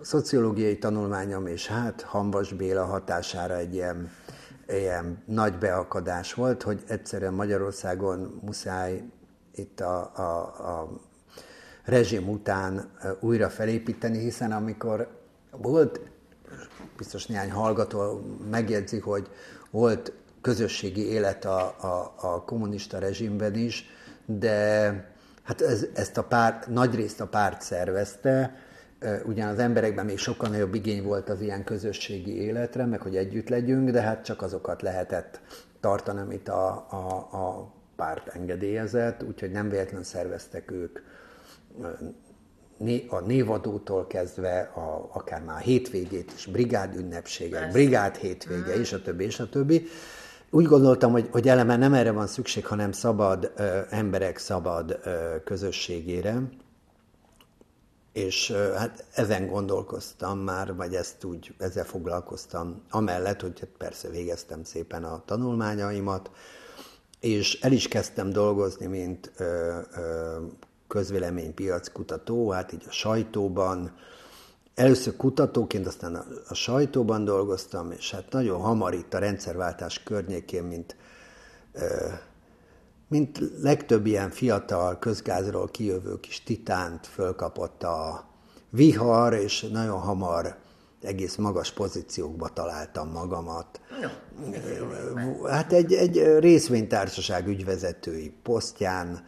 [0.00, 4.10] szociológiai tanulmányom, és hát Hanvas Béla hatására egy ilyen,
[4.68, 9.02] ilyen nagy beakadás volt, hogy egyszerűen Magyarországon muszáj
[9.54, 10.40] itt a, a,
[10.80, 11.00] a
[11.84, 15.08] rezsim után újra felépíteni, hiszen amikor
[15.50, 16.00] volt,
[16.96, 19.30] biztos néhány hallgató megjegyzi, hogy
[19.70, 23.84] volt közösségi élet a, a, a kommunista rezsimben is,
[24.24, 24.90] de
[25.42, 28.65] hát ez, ezt a párt, nagyrészt a párt szervezte,
[29.26, 33.48] ugyan az emberekben még sokkal nagyobb igény volt az ilyen közösségi életre, meg hogy együtt
[33.48, 35.40] legyünk, de hát csak azokat lehetett
[35.80, 40.98] tartani, amit a, a, a párt engedélyezett, úgyhogy nem véletlenül szerveztek ők
[43.08, 49.02] a névadótól kezdve, a, akár már a hétvégét is, brigád ünnepségek, brigád hétvége, és a
[49.02, 49.86] többi, és a többi.
[50.50, 55.34] Úgy gondoltam, hogy, hogy eleme nem erre van szükség, hanem szabad ö, emberek szabad ö,
[55.44, 56.42] közösségére,
[58.16, 64.64] és hát ezen gondolkoztam már, vagy ezt úgy, ezzel foglalkoztam, amellett, hogy hát persze végeztem
[64.64, 66.30] szépen a tanulmányaimat,
[67.20, 70.36] és el is kezdtem dolgozni, mint ö, ö,
[70.88, 73.94] közvéleménypiackutató, hát így a sajtóban,
[74.74, 80.62] Először kutatóként, aztán a, a sajtóban dolgoztam, és hát nagyon hamar itt a rendszerváltás környékén,
[80.62, 80.96] mint,
[81.72, 82.06] ö,
[83.08, 88.28] mint legtöbb ilyen fiatal közgázról kijövő kis titánt fölkapott a
[88.70, 90.56] vihar, és nagyon hamar
[91.02, 93.80] egész magas pozíciókba találtam magamat.
[95.46, 99.24] Hát egy, egy részvénytársaság ügyvezetői posztján,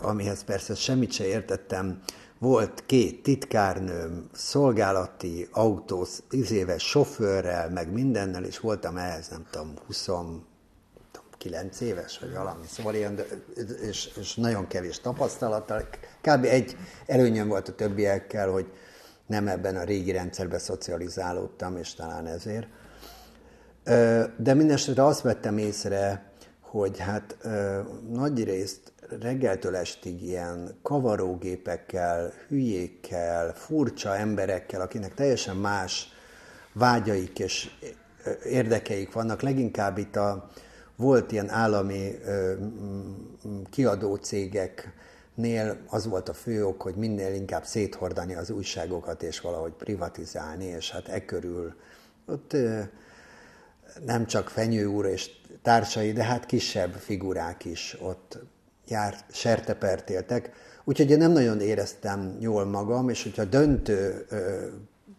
[0.00, 2.00] amihez persze semmit se értettem,
[2.38, 6.06] volt két titkárnőm, szolgálati autó,
[6.50, 9.74] éves sofőrrel, meg mindennel, és voltam ehhez, nem tudom,
[11.38, 13.20] 29 éves, vagy valami, szóval ilyen,
[13.88, 15.88] és, és nagyon kevés tapasztalattal.
[16.20, 16.44] Kb.
[16.44, 18.66] egy előnyöm volt a többiekkel, hogy
[19.26, 22.66] nem ebben a régi rendszerben szocializálódtam, és talán ezért.
[24.36, 27.36] De mindesetre azt vettem észre, hogy hát
[28.10, 36.08] nagy részt reggeltől estig ilyen kavarógépekkel, hülyékkel, furcsa emberekkel, akinek teljesen más
[36.72, 37.70] vágyaik és
[38.44, 39.42] érdekeik vannak.
[39.42, 40.50] Leginkább itt a,
[40.98, 42.18] volt ilyen állami
[43.70, 49.72] kiadó cégeknél az volt a fő ok, hogy minél inkább széthordani az újságokat és valahogy
[49.72, 51.74] privatizálni, és hát e körül
[52.26, 52.56] ott
[54.04, 55.30] nem csak Fenyő úr és
[55.62, 58.38] társai, de hát kisebb figurák is ott
[58.88, 60.50] jár, sertepertéltek.
[60.84, 64.26] Úgyhogy én nem nagyon éreztem jól magam, és hogyha döntő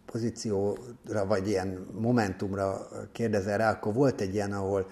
[0.06, 4.90] pozícióra, vagy ilyen momentumra kérdezel rá, akkor volt egy ilyen, ahol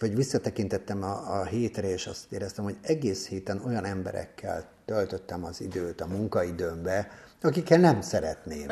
[0.00, 5.60] vagy visszatekintettem a, a hétre, és azt éreztem, hogy egész héten olyan emberekkel töltöttem az
[5.60, 7.08] időt a munkaidőmbe,
[7.42, 8.70] akikkel nem szeretném.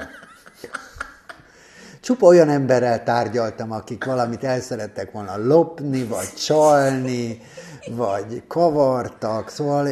[2.00, 7.40] Csupa olyan emberrel tárgyaltam, akik valamit el szerettek volna lopni, vagy csalni,
[7.86, 9.88] vagy kavartak, szóval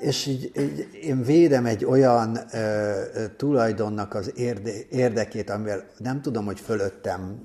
[0.00, 3.02] és így, így én védem egy olyan ö,
[3.36, 7.40] tulajdonnak az érde, érdekét, amivel nem tudom, hogy fölöttem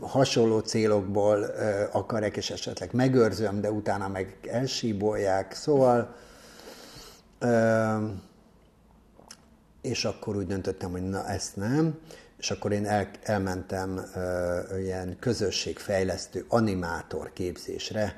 [0.00, 5.52] hasonló célokból ö, akarek, és esetleg megőrzöm, de utána meg elsíbolják.
[5.54, 6.14] Szóval
[7.38, 7.96] ö,
[9.82, 11.98] és akkor úgy döntöttem, hogy na ezt nem,
[12.38, 18.16] és akkor én el, elmentem ö, ilyen közösségfejlesztő animátor képzésre,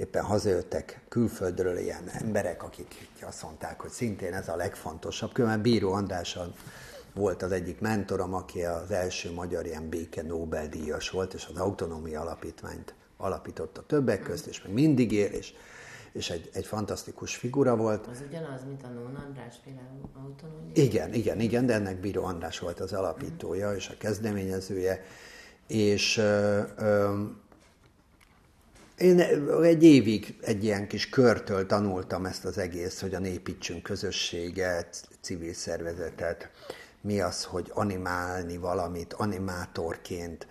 [0.00, 5.32] éppen hazajöttek külföldről ilyen emberek, akik azt mondták, hogy szintén ez a legfontosabb.
[5.32, 6.38] Különben Bíró András
[7.14, 12.20] volt az egyik mentorom, aki az első magyar ilyen béke Nobel-díjas volt, és az Autonómia
[12.20, 15.52] Alapítványt alapította többek közt, és még mindig él, és,
[16.12, 18.06] és egy, egy fantasztikus figura volt.
[18.06, 20.70] Az ugyanaz, mint a Nón András féle autonómia?
[20.74, 25.04] Igen, igen, igen, de ennek Bíró András volt az alapítója és a kezdeményezője,
[25.66, 27.22] és ö, ö,
[29.00, 29.20] én
[29.62, 35.54] egy évig egy ilyen kis körtől tanultam ezt az egész, hogy a építsünk közösséget, civil
[35.54, 36.50] szervezetet,
[37.00, 40.46] mi az, hogy animálni valamit, animátorként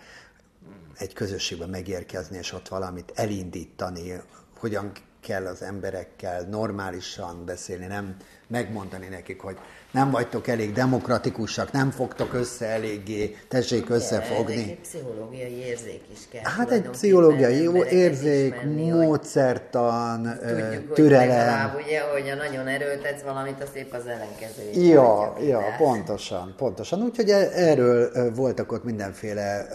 [0.98, 4.20] egy közösségbe megérkezni, és ott valamit elindítani,
[4.58, 8.16] hogyan kell az emberekkel normálisan beszélni, nem
[8.50, 9.56] megmondani nekik, hogy
[9.90, 14.54] nem vagytok elég demokratikusak, nem fogtok össze eléggé, tessék Igen, összefogni.
[14.54, 16.42] Egy pszichológiai érzék is kell.
[16.44, 21.70] Hát egy pszichológiai érzék, ismerni, módszertan, tudjuk, türelem.
[21.70, 24.82] Hogy ugye, hogy a nagyon erőltetsz valamit, az épp az ellenkező.
[24.82, 27.02] Ja, ja, pontosan, pontosan.
[27.02, 29.66] Úgyhogy e- erről voltak ott mindenféle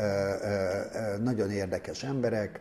[1.23, 2.59] nagyon érdekes emberek,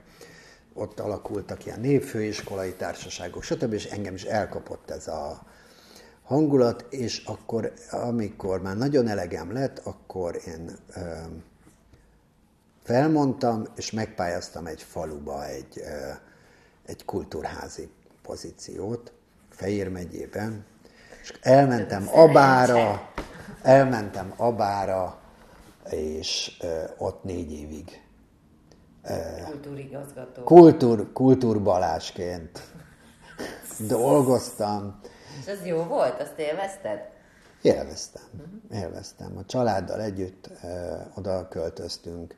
[0.75, 3.73] ott alakultak ilyen névfőiskolai társaságok, stb.
[3.73, 5.43] és engem is elkapott ez a,
[6.25, 11.01] hangulat, és akkor, amikor már nagyon elegem lett, akkor én ö,
[12.83, 16.11] felmondtam, és megpályáztam egy faluba egy, ö,
[16.87, 17.89] egy kultúrházi
[18.23, 19.13] pozíciót,
[19.51, 20.65] Fejér megyében,
[21.23, 23.11] és elmentem Abára,
[23.63, 25.21] elmentem Abára,
[25.91, 28.03] és ö, ott négy évig
[29.45, 30.43] kultúrigazgató.
[30.43, 32.61] Kultúr, kultúrbalásként
[33.89, 35.01] dolgoztam,
[35.41, 36.21] és ez jó volt?
[36.21, 36.99] Azt élvezted?
[37.63, 38.23] Élveztem.
[38.33, 38.83] Uh-huh.
[38.83, 39.37] Élveztem.
[39.37, 40.69] A családdal együtt ö,
[41.15, 42.35] oda költöztünk.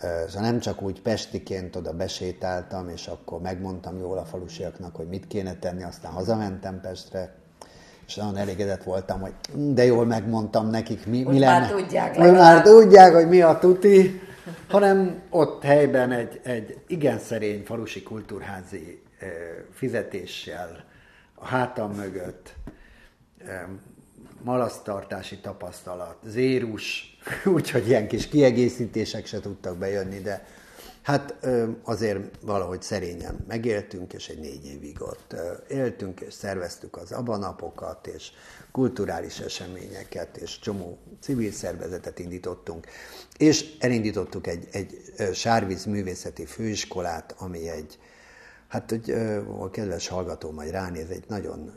[0.00, 5.26] Szóval nem csak úgy pestiként oda besétáltam, és akkor megmondtam jól a falusiaknak, hogy mit
[5.26, 7.34] kéne tenni, aztán hazamentem Pestre,
[8.06, 9.32] és nagyon elégedett voltam, hogy
[9.72, 11.60] de jól megmondtam nekik, mi, mi lenne.
[11.60, 14.20] Már tudják, Most már tudják, hogy mi a tuti,
[14.68, 19.02] hanem ott helyben egy, egy igen szerény falusi kultúrházi
[19.72, 20.84] fizetéssel
[21.38, 22.54] a hátam mögött,
[24.42, 27.16] malasztartási tapasztalat, zérus,
[27.56, 30.46] úgyhogy ilyen kis kiegészítések se tudtak bejönni, de
[31.02, 31.46] hát
[31.82, 35.34] azért valahogy szerényen megéltünk, és egy négy évig ott
[35.68, 38.30] éltünk, és szerveztük az abanapokat, és
[38.72, 42.86] kulturális eseményeket, és csomó civil szervezetet indítottunk,
[43.36, 45.00] és elindítottuk egy, egy
[45.32, 47.98] sárvíz művészeti főiskolát, ami egy
[48.68, 49.10] Hát, hogy
[49.58, 51.72] a kedves hallgató majd ránéz, egy nagyon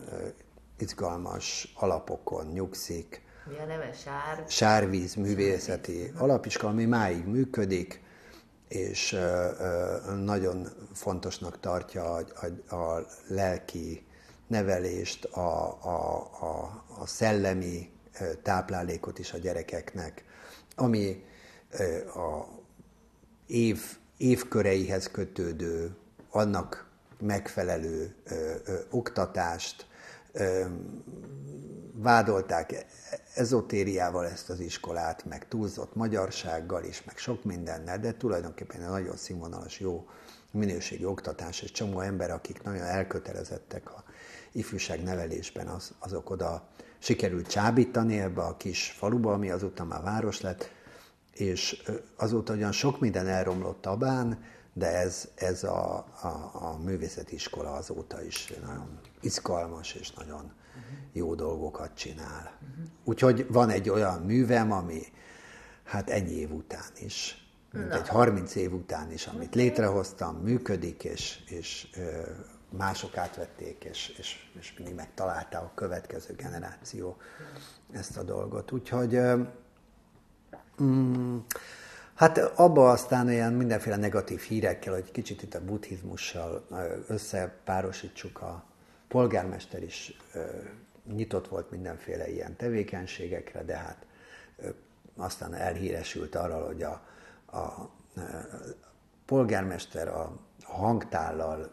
[0.78, 3.22] izgalmas alapokon nyugszik.
[3.48, 3.94] Mi a neve?
[3.94, 4.46] Sár?
[4.48, 8.02] Sárvíz művészeti alapiskola, ami máig működik,
[8.68, 9.18] és
[10.24, 12.26] nagyon fontosnak tartja a,
[12.70, 14.06] a, a lelki
[14.48, 17.92] nevelést, a, a, a, a szellemi
[18.44, 20.24] táplálékot is a gyerekeknek,
[20.76, 21.24] ami
[22.16, 22.46] a
[23.48, 25.96] év, évköreihez kötődő
[26.30, 26.88] annak
[27.20, 29.86] megfelelő ö, ö, oktatást,
[30.32, 30.66] ö,
[31.94, 32.86] vádolták
[33.36, 39.16] ezotériával ezt az iskolát, meg túlzott magyarsággal is, meg sok mindennel, de tulajdonképpen egy nagyon
[39.16, 40.08] színvonalas, jó
[40.52, 44.04] minőségi oktatás, és csomó ember, akik nagyon elkötelezettek a
[44.52, 46.68] ifjúság nevelésben, az, azok oda
[47.00, 50.72] sikerült csábítani ebbe a kis faluba, ami azóta már város lett,
[51.34, 51.84] és
[52.16, 54.44] azóta ugyan sok minden elromlott Tabán,
[54.80, 60.52] de ez, ez a, a, a művészeti iskola azóta is nagyon izgalmas és nagyon
[61.14, 62.52] jó dolgokat csinál.
[63.04, 65.02] Úgyhogy van egy olyan művem, ami
[65.84, 71.44] hát ennyi év után is, mint egy 30 év után is, amit létrehoztam, működik, és,
[71.48, 71.88] és
[72.70, 77.18] mások átvették, és, és, és mindig megtalálta a következő generáció
[77.92, 78.72] ezt a dolgot.
[78.72, 79.20] Úgyhogy
[80.84, 81.38] mm,
[82.20, 86.66] hát abba aztán ilyen mindenféle negatív hírekkel, hogy kicsit itt a buddhizmussal
[87.08, 88.64] összepárosítsuk a
[89.08, 90.18] polgármester is
[91.14, 94.06] nyitott volt mindenféle ilyen tevékenységekre, de hát
[95.18, 97.02] aztán elhíresült arról, hogy a,
[97.58, 97.90] a
[99.26, 101.72] polgármester a hangtállal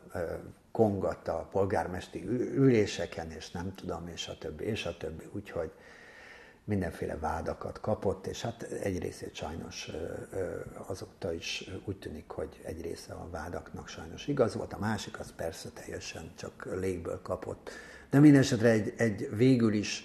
[0.72, 5.70] kongatta a polgármesti üléseken, és nem tudom, és a többi, és a többi, úgyhogy
[6.66, 9.90] mindenféle vádakat kapott, és hát egy részét sajnos
[10.86, 15.32] azóta is úgy tűnik, hogy egy része a vádaknak sajnos igaz volt, a másik az
[15.36, 17.70] persze teljesen csak légből kapott.
[18.10, 20.04] De minden esetre egy, egy végül is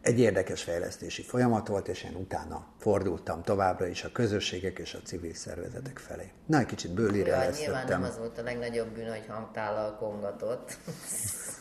[0.00, 4.98] egy érdekes fejlesztési folyamat volt, és én utána fordultam továbbra is a közösségek és a
[5.04, 6.32] civil szervezetek felé.
[6.46, 10.76] Na, egy kicsit bőlire ja, Nyilván nem az volt a legnagyobb bűn, hogy hangtállal kongatott.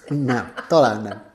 [0.07, 1.31] Nem, talán nem.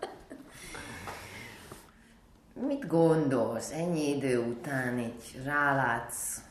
[2.61, 6.43] Mit gondolsz, ennyi idő után így rálátsz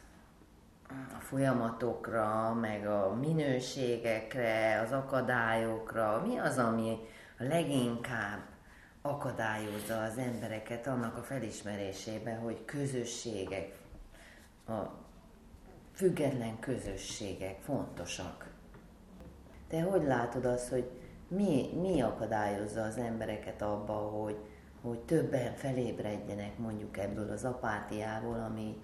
[0.89, 6.97] a folyamatokra, meg a minőségekre, az akadályokra, mi az, ami
[7.39, 8.39] a leginkább
[9.01, 13.75] akadályozza az embereket annak a felismerésébe, hogy közösségek,
[14.67, 14.73] a
[15.93, 18.47] független közösségek fontosak.
[19.67, 20.89] Te hogy látod azt, hogy
[21.27, 24.37] mi, mi akadályozza az embereket abba, hogy,
[24.87, 28.77] hogy többen felébredjenek mondjuk ebből az apátiából, ami,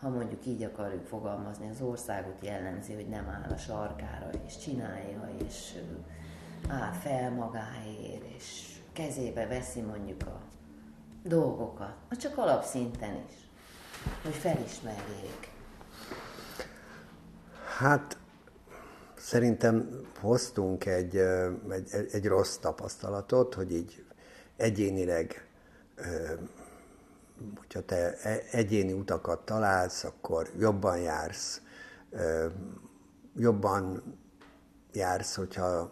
[0.00, 5.30] ha mondjuk így akarjuk fogalmazni, az országot jellemzi, hogy nem áll a sarkára, és csinálja,
[5.46, 5.74] és
[6.68, 10.40] áll fel magáért, és kezébe veszi mondjuk a
[11.22, 13.34] dolgokat, vagy csak alapszinten is,
[14.22, 15.50] hogy felismerjék.
[17.78, 18.18] Hát
[19.16, 19.88] szerintem
[20.20, 21.16] hoztunk egy,
[21.70, 24.04] egy, egy rossz tapasztalatot, hogy így
[24.56, 25.47] egyénileg,
[27.56, 31.60] hogyha te e, egyéni utakat találsz, akkor jobban jársz,
[33.36, 34.02] jobban
[34.92, 35.90] jársz, hogyha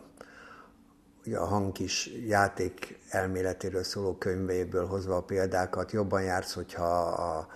[1.34, 7.48] a hangkis játék elméletéről szóló könyvéből hozva a példákat, jobban jársz, hogyha a,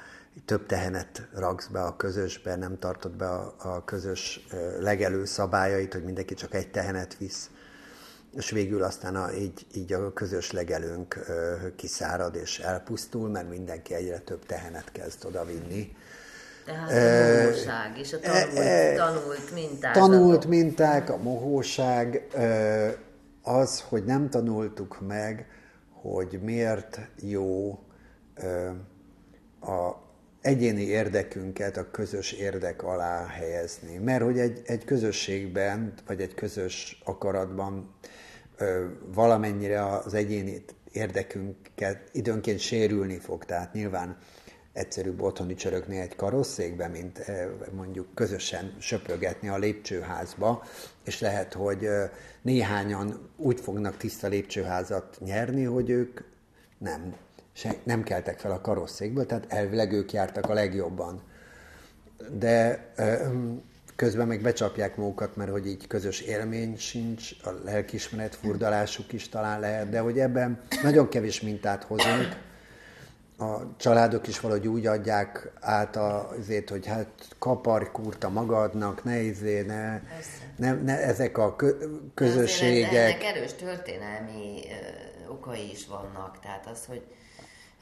[0.45, 4.47] több tehenet raksz be a közösbe, nem tartod be a, a közös
[4.79, 7.51] legelő szabályait, hogy mindenki csak egy tehenet visz,
[8.37, 13.95] és végül aztán a, így, így a közös legelőnk ö, kiszárad és elpusztul, mert mindenki
[13.95, 15.97] egyre több tehenet kezd oda vinni.
[16.65, 19.93] Tehát a mohóság és a tanult, e, tanult minták.
[19.95, 22.89] Tanult minták, a mohóság, ö,
[23.43, 25.47] az, hogy nem tanultuk meg,
[26.03, 27.79] hogy miért jó
[29.61, 30.09] a
[30.41, 33.97] egyéni érdekünket a közös érdek alá helyezni.
[33.97, 37.95] Mert hogy egy, egy közösségben, vagy egy közös akaratban
[39.15, 43.45] valamennyire az egyéni érdekünket időnként sérülni fog.
[43.45, 44.17] Tehát nyilván
[44.73, 47.25] egyszerűbb otthoni csörögni egy karosszékbe, mint
[47.73, 50.63] mondjuk közösen söprögetni a lépcsőházba,
[51.05, 51.89] és lehet, hogy
[52.43, 56.21] néhányan úgy fognak tiszta lépcsőházat nyerni, hogy ők
[56.79, 57.15] nem,
[57.53, 61.23] se, nem keltek fel a karosszékből, tehát elvileg ők jártak a legjobban.
[62.39, 62.85] De
[64.01, 69.61] közben meg becsapják magukat, mert hogy így közös élmény sincs, a lelkismeret furdalásuk is talán
[69.61, 72.37] lehet, de hogy ebben nagyon kevés mintát hozunk,
[73.39, 77.09] a családok is valahogy úgy adják át azért, hogy hát
[77.39, 80.01] kaparj kurta magadnak, ne izé, ne,
[80.57, 81.57] ne, ne ezek a
[82.15, 82.93] közösségek.
[82.93, 84.61] Ennek erős történelmi
[85.29, 87.03] okai is vannak, tehát az, hogy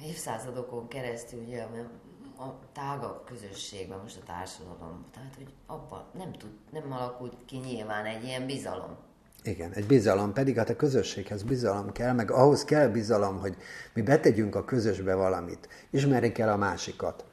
[0.07, 1.67] évszázadokon keresztül ugye
[2.39, 8.05] a tágabb közösségben, most a társadalom, tehát hogy abban nem, tud, nem alakult ki nyilván
[8.05, 8.97] egy ilyen bizalom.
[9.43, 13.57] Igen, egy bizalom, pedig hát a közösséghez bizalom kell, meg ahhoz kell bizalom, hogy
[13.95, 17.25] mi betegyünk a közösbe valamit, ismerjük el a másikat.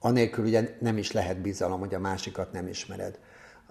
[0.00, 3.18] Anélkül ugye nem is lehet bizalom, hogy a másikat nem ismered.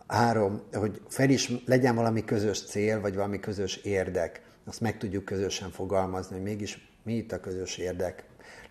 [0.07, 4.41] három, hogy fel is legyen valami közös cél, vagy valami közös érdek.
[4.65, 8.23] Azt meg tudjuk közösen fogalmazni, hogy mégis mi itt a közös érdek.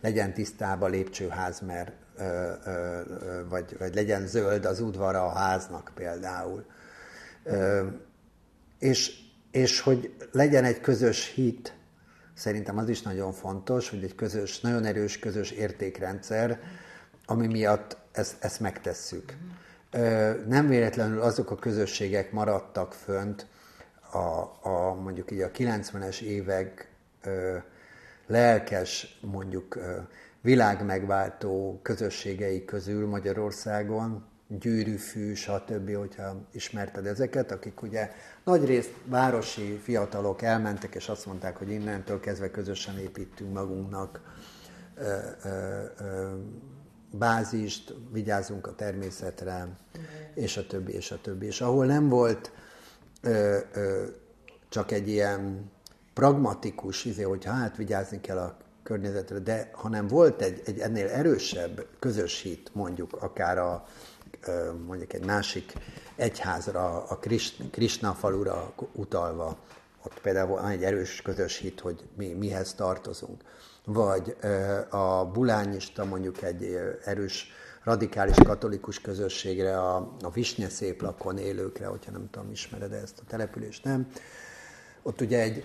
[0.03, 3.01] Legyen tisztába lépcsőház, mert, ö, ö,
[3.49, 6.65] vagy, vagy legyen zöld az udvara a háznak például.
[7.45, 7.87] Ö,
[8.79, 9.13] és,
[9.51, 11.75] és hogy legyen egy közös hit,
[12.35, 16.61] szerintem az is nagyon fontos, hogy egy közös, nagyon erős közös értékrendszer,
[17.27, 19.37] ami miatt ezt, ezt megtesszük.
[20.47, 23.47] Nem véletlenül azok a közösségek maradtak fönt
[24.13, 24.19] a,
[24.69, 26.91] a mondjuk így a 90-es évek
[28.33, 29.79] lelkes, mondjuk
[30.41, 34.25] világmegváltó közösségei közül Magyarországon,
[34.61, 38.11] gyűrűfű, stb., hogyha ismerted ezeket, akik ugye
[38.45, 44.21] nagyrészt városi fiatalok elmentek, és azt mondták, hogy innentől kezdve közösen építünk magunknak
[44.97, 45.49] ö, ö,
[45.99, 46.31] ö,
[47.11, 49.69] bázist, vigyázunk a természetre,
[50.35, 51.47] és a többi, és a többi.
[51.47, 52.53] És ahol nem volt
[53.23, 54.05] ö, ö,
[54.69, 55.71] csak egy ilyen
[56.15, 61.87] pragmatikus, izé, hogy hát vigyázni kell a környezetre, de hanem volt egy, egy ennél erősebb
[61.99, 63.85] közös hit, mondjuk akár a,
[64.87, 65.73] mondjuk egy másik
[66.17, 67.19] egyházra, a
[67.71, 69.57] Krishna falura utalva,
[70.05, 73.43] ott például van egy erős közös hit, hogy mi mihez tartozunk.
[73.85, 74.37] Vagy
[74.91, 77.51] a bulányista mondjuk egy erős
[77.85, 83.85] radikális katolikus közösségre, a, a Visnye széplakon élőkre, hogyha nem tudom, ismered ezt a települést,
[83.85, 84.07] nem?
[85.03, 85.65] Ott ugye egy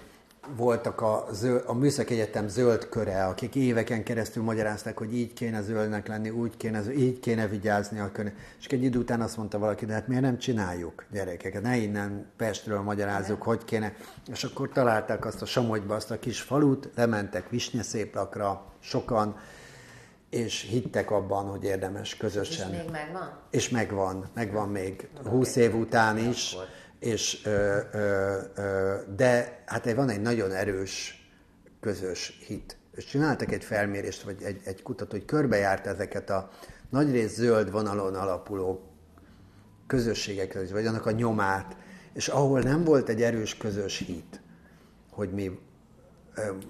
[0.55, 5.61] voltak a, zöld, a Műszaki Egyetem zöld köre, akik éveken keresztül magyarázták, hogy így kéne
[5.61, 8.33] zöldnek lenni, úgy kéne, így kéne vigyázni a környe.
[8.59, 12.25] És egy idő után azt mondta valaki, de hát miért nem csináljuk gyerekeket, ne innen
[12.37, 13.93] Pestről magyarázzuk, hogy kéne.
[14.31, 19.35] És akkor találták azt a Somogyba, azt a kis falut, lementek Visnyeszéplakra, sokan,
[20.29, 22.73] és hittek abban, hogy érdemes közösen.
[22.73, 23.39] És még megvan?
[23.49, 26.53] És megvan, megvan még, húsz év után is.
[26.53, 26.67] Akkor
[26.99, 31.27] és, ö, ö, ö, de hát van egy nagyon erős
[31.79, 32.77] közös hit.
[32.95, 36.49] És csináltak egy felmérést, vagy egy, egy kutató, hogy körbejárt ezeket a
[36.89, 38.81] nagyrészt zöld vonalon alapuló
[39.87, 41.75] közösségeket, vagy annak a nyomát,
[42.13, 44.41] és ahol nem volt egy erős közös hit,
[45.11, 45.59] hogy mi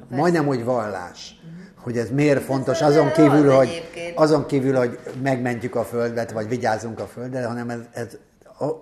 [0.10, 1.84] majdnem, hogy vallás, uh-huh.
[1.84, 7.00] hogy ez miért fontos, azon kívül, hogy, azon kívül, hogy megmentjük a földet, vagy vigyázunk
[7.00, 8.18] a földre, hanem ez, ez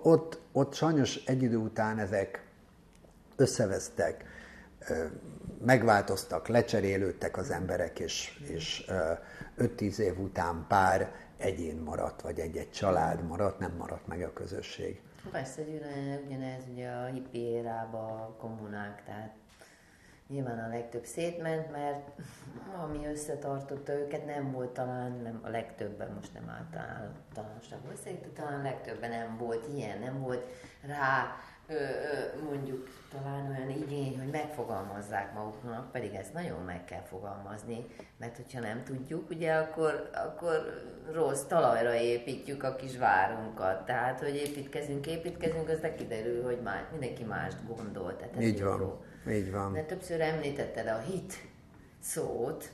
[0.02, 2.44] ott, ott sajnos egy idő után ezek
[3.36, 4.24] összevesztek,
[5.64, 8.90] megváltoztak, lecserélődtek az emberek, és, és
[9.58, 15.00] 5-10 év után pár egyén maradt, vagy egy-egy család maradt, nem maradt meg a közösség.
[15.30, 15.62] Persze,
[16.26, 19.34] ugyanez ugye a hippi érában kommunák, tehát
[20.28, 22.10] nyilván a legtöbb szétment, mert
[22.82, 28.62] ami összetartotta őket nem volt talán, nem a legtöbben, most nem általánosan beszélt, talán a
[28.62, 30.46] legtöbben nem volt ilyen, nem volt
[30.86, 31.36] rá
[32.44, 37.86] mondjuk talán olyan igény, hogy megfogalmazzák maguknak, pedig ezt nagyon meg kell fogalmazni,
[38.16, 43.84] mert hogyha nem tudjuk, ugye akkor, akkor rossz talajra építjük a kis várunkat.
[43.84, 48.16] Tehát, hogy építkezünk, építkezünk, az kiderül, hogy már mindenki mást gondol.
[48.16, 48.80] Tehát ez Így van.
[48.80, 49.04] Jó.
[49.32, 49.72] Így van.
[49.72, 51.34] De többször említetted a hit
[52.00, 52.70] szót.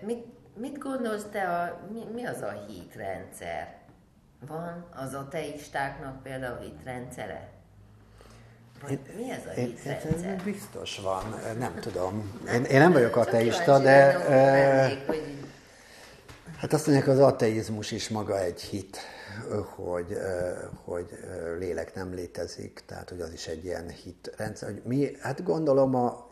[0.00, 0.24] Mit,
[0.54, 3.75] mit gondolsz te, a, mi, mi az a hitrendszer?
[4.40, 7.48] Van az ateistáknak például hitrendszere?
[8.82, 10.42] Vagy mi ez a hitrendszer?
[10.44, 12.40] Biztos van, nem tudom.
[12.52, 14.18] Én, én nem vagyok ateista, de...
[14.28, 15.48] Lennék, hogy...
[16.56, 18.98] Hát azt mondják, az ateizmus is maga egy hit
[19.74, 20.18] hogy,
[20.84, 21.18] hogy
[21.58, 24.72] lélek nem létezik, tehát hogy az is egy ilyen hitrendszer.
[24.72, 26.26] Hogy mi, hát gondolom, a,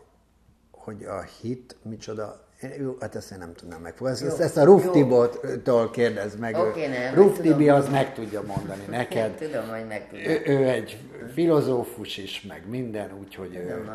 [0.71, 2.44] hogy a hit micsoda,
[2.79, 4.27] jó, hát ezt én nem tudnám megfogalmazni.
[4.27, 6.55] Ezt, ezt a Ruf Tibor-tól kérdezd meg.
[6.55, 9.31] Okay, nem, Ruf Tibi az meg tudja mondani neked.
[9.31, 10.31] Tudom, hogy meg tudja.
[10.31, 10.97] Ő, ő egy
[11.33, 13.89] filozófus is, meg minden, úgyhogy ő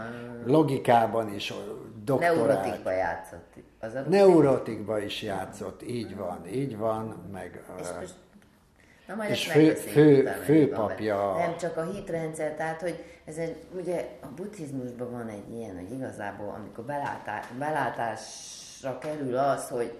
[0.46, 1.54] logikában is
[2.04, 2.34] doktorát.
[2.34, 3.52] Neurotikba játszott.
[3.80, 7.62] Az a Neurotikba is játszott, így van, így van, meg...
[7.80, 8.14] És most
[9.10, 11.34] Na majd és fő, fő, főpapja.
[11.38, 15.92] Nem csak a hitrendszer, tehát hogy ez egy, ugye a buddhizmusban van egy ilyen, hogy
[15.92, 19.98] igazából amikor belátá, belátásra kerül az, hogy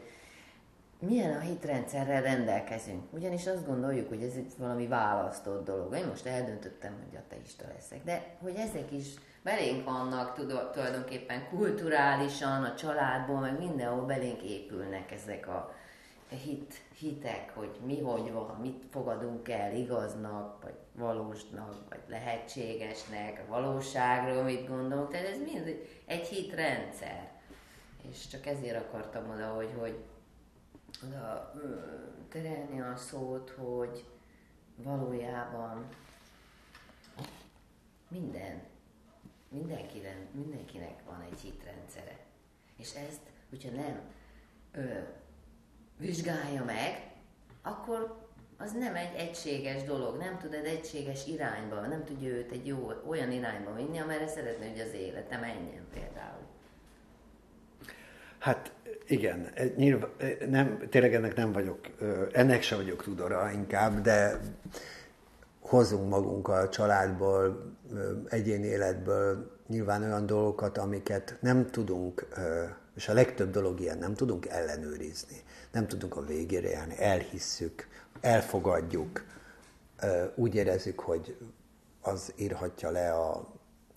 [0.99, 3.03] milyen a hitrendszerrel rendelkezünk.
[3.11, 5.97] Ugyanis azt gondoljuk, hogy ez egy valami választott dolog.
[5.97, 8.05] Én most eldöntöttem, hogy ateista leszek.
[8.05, 9.07] De hogy ezek is
[9.43, 10.35] belénk vannak
[10.73, 15.75] tulajdonképpen kulturálisan, a családból, meg mindenhol belénk épülnek ezek a
[16.37, 23.51] hit, hitek, hogy mi hogy van, mit fogadunk el igaznak, vagy valósnak, vagy lehetségesnek, a
[23.51, 27.31] valóságról mit gondolunk, tehát ez mind egy hitrendszer.
[28.11, 30.05] És csak ezért akartam oda, hogy, hogy
[31.07, 31.53] oda
[32.29, 34.05] terelni a szót, hogy
[34.77, 35.89] valójában
[38.09, 38.63] minden,
[39.49, 42.19] mindenkinek, mindenkinek van egy hitrendszere.
[42.77, 44.01] És ezt, hogyha nem
[44.73, 44.99] ö,
[46.01, 47.11] vizsgálja meg,
[47.63, 48.19] akkor
[48.59, 52.93] az nem egy egységes dolog, nem tud egy egységes irányba, nem tudja őt egy jó,
[53.09, 56.49] olyan irányba vinni, amelyre szeretne, hogy az élete menjen például.
[58.39, 58.73] Hát
[59.07, 60.11] igen, nyilván,
[60.49, 61.81] nem, tényleg ennek nem vagyok,
[62.33, 64.41] ennek sem vagyok tudora inkább, de
[65.61, 67.75] hozunk magunk a családból,
[68.29, 72.27] egyéni életből nyilván olyan dolgokat, amiket nem tudunk,
[72.95, 77.89] és a legtöbb dolog ilyen, nem tudunk ellenőrizni, nem tudunk a végére járni, elhisszük,
[78.21, 79.25] elfogadjuk,
[80.35, 81.37] úgy érezzük, hogy
[82.01, 83.49] az írhatja le a,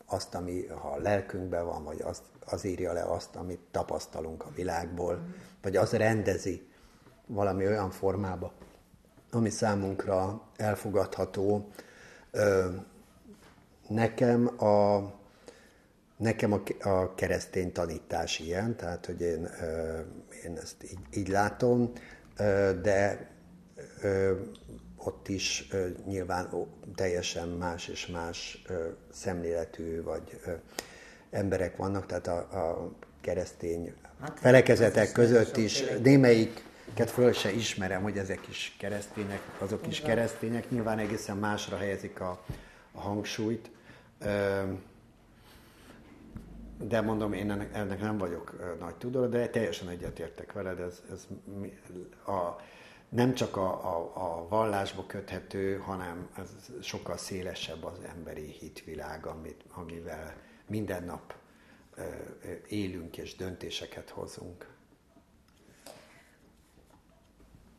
[0.06, 4.52] azt, ami ha a lelkünkben van, vagy azt, az írja le azt, amit tapasztalunk a
[4.56, 5.20] világból,
[5.62, 6.68] vagy az rendezi
[7.26, 8.54] valami olyan formába,
[9.32, 11.70] ami számunkra elfogadható.
[13.88, 14.96] Nekem a,
[16.18, 19.50] nekem a, a keresztény tanítás ilyen, tehát hogy én,
[20.44, 21.92] én ezt így, így látom,
[22.82, 23.32] de
[24.98, 25.68] ott is
[26.06, 26.50] nyilván
[26.96, 28.64] teljesen más és más
[29.12, 30.40] szemléletű vagy
[31.32, 32.92] emberek vannak, tehát a, a
[33.22, 35.84] keresztény hát, felekezetek között is.
[36.04, 42.20] némelyiket föl se ismerem, hogy ezek is keresztények, azok is keresztények, nyilván egészen másra helyezik
[42.20, 42.44] a,
[42.92, 43.72] a hangsúlyt.
[46.88, 51.28] De mondom, én ennek, ennek nem vagyok nagy tudó, de teljesen egyetértek veled, ez, ez
[52.26, 52.62] a,
[53.10, 56.50] nem csak a, a, a vallásba köthető, hanem ez
[56.82, 60.36] sokkal szélesebb az emberi hitvilág, amit, amivel
[60.68, 61.36] minden nap
[62.68, 64.68] élünk és döntéseket hozunk.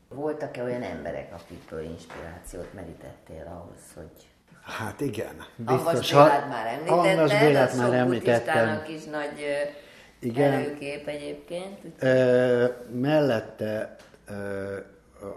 [0.09, 4.29] Voltak-e olyan emberek, akikből inspirációt merítettél ahhoz, hogy...
[4.65, 5.45] Hát igen.
[5.55, 8.83] Biztos, Bélát már említetted, Annas Bélát már említettem.
[8.89, 9.43] is nagy
[10.19, 10.51] igen.
[10.51, 11.77] előkép egyébként.
[11.99, 12.65] Ö,
[13.01, 13.95] mellette
[14.27, 14.77] ö,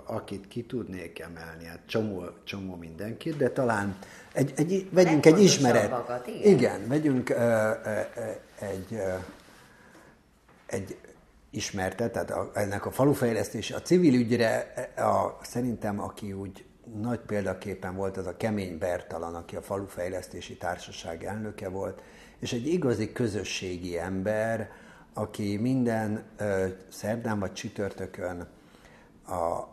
[0.07, 3.99] akit ki tudnék emelni, hát csomó, csomó mindenkit, de talán
[4.33, 5.93] egy, egy, vegyünk egy ismeret.
[6.27, 6.53] igen.
[6.53, 9.15] igen, vegyünk uh, uh, egy, uh,
[10.67, 10.97] egy
[11.51, 16.65] ismertet, tehát a, ennek a falufejlesztés, a civil ügyre a, szerintem, aki úgy
[17.01, 22.03] nagy példaképpen volt, az a Kemény Bertalan, aki a falufejlesztési társaság elnöke volt,
[22.39, 24.71] és egy igazi közösségi ember,
[25.15, 28.47] aki minden uh, szerdán vagy csütörtökön
[29.27, 29.69] a,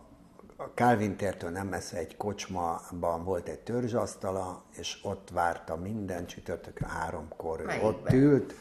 [0.58, 6.90] a Calvin tértől nem messze egy kocsmában volt egy törzsasztala, és ott várta minden csütörtökön
[6.90, 7.62] háromkor.
[7.62, 7.90] Melyikben?
[7.94, 8.54] Ott ült,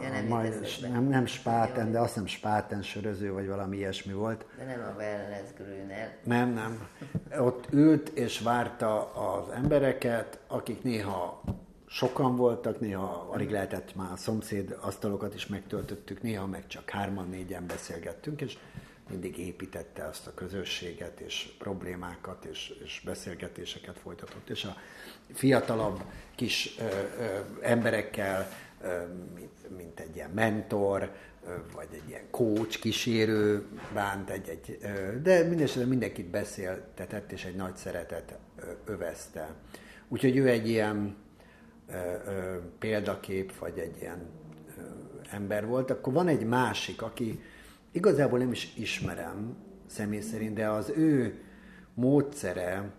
[0.00, 4.44] ja, nem, majd, nem, nem Spáten, de azt hiszem Spáten söröző, vagy valami ilyesmi volt.
[4.56, 6.16] De nem a Wellness Grüner.
[6.24, 6.88] Nem, nem.
[7.38, 11.42] Ott ült és várta az embereket, akik néha
[11.86, 17.28] sokan voltak, néha alig lehetett már a szomszéd asztalokat is megtöltöttük, néha meg csak hárman,
[17.28, 18.58] négyen beszélgettünk, és
[19.10, 24.50] mindig építette azt a közösséget, és problémákat, és, és beszélgetéseket folytatott.
[24.50, 24.76] És a
[25.32, 26.02] fiatalabb
[26.34, 28.48] kis ö, ö, emberekkel,
[29.76, 31.12] mint, egy ilyen mentor,
[31.74, 34.78] vagy egy ilyen coach, kísérő bánt, egy, egy,
[35.22, 38.38] de mindesetre mindenkit beszéltetett, és egy nagy szeretet
[38.84, 39.54] övezte.
[40.08, 41.16] Úgyhogy ő egy ilyen
[42.78, 44.26] példakép, vagy egy ilyen
[45.30, 45.90] ember volt.
[45.90, 47.40] Akkor van egy másik, aki,
[47.92, 49.56] igazából nem is ismerem
[49.86, 51.42] személy szerint, de az ő
[51.94, 52.92] módszere,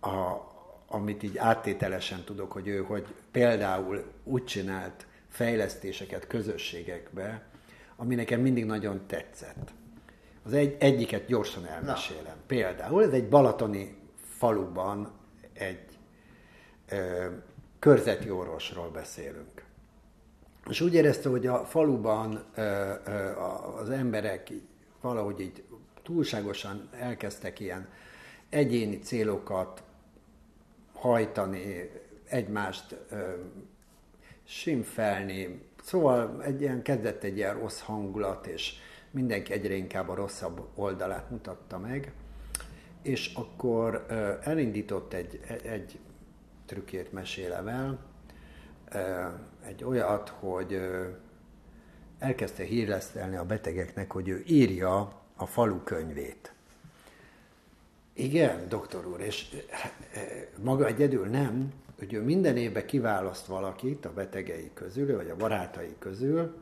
[0.00, 0.50] a,
[0.92, 7.42] amit így áttételesen tudok, hogy ő, hogy például úgy csinált fejlesztéseket közösségekbe,
[7.96, 9.72] ami nekem mindig nagyon tetszett.
[10.44, 12.24] Az egy, egyiket gyorsan elmesélem.
[12.24, 12.42] Na.
[12.46, 13.96] Például ez egy balatoni
[14.36, 15.12] faluban
[15.52, 15.98] egy
[16.88, 17.26] ö,
[17.78, 19.64] körzeti orvosról beszélünk.
[20.68, 22.44] És úgy érezte, hogy a faluban
[23.78, 24.52] az emberek
[25.00, 25.64] valahogy így
[26.02, 27.88] túlságosan elkezdtek ilyen
[28.48, 29.82] egyéni célokat
[31.02, 31.90] hajtani,
[32.24, 32.96] egymást
[34.44, 35.62] simfelni.
[35.82, 38.74] Szóval egy ilyen, kezdett egy ilyen rossz hangulat, és
[39.10, 42.12] mindenki egyre inkább a rosszabb oldalát mutatta meg.
[43.02, 44.06] És akkor
[44.44, 45.98] elindított egy, egy
[46.66, 47.98] trükkét mesélem el,
[49.64, 50.80] egy olyat, hogy
[52.18, 56.52] elkezdte hírlesztelni a betegeknek, hogy ő írja a falu könyvét.
[58.14, 59.56] Igen, doktor úr, és
[60.62, 65.94] maga egyedül nem, hogy ő minden évben kiválaszt valakit a betegei közül, vagy a barátai
[65.98, 66.56] közül,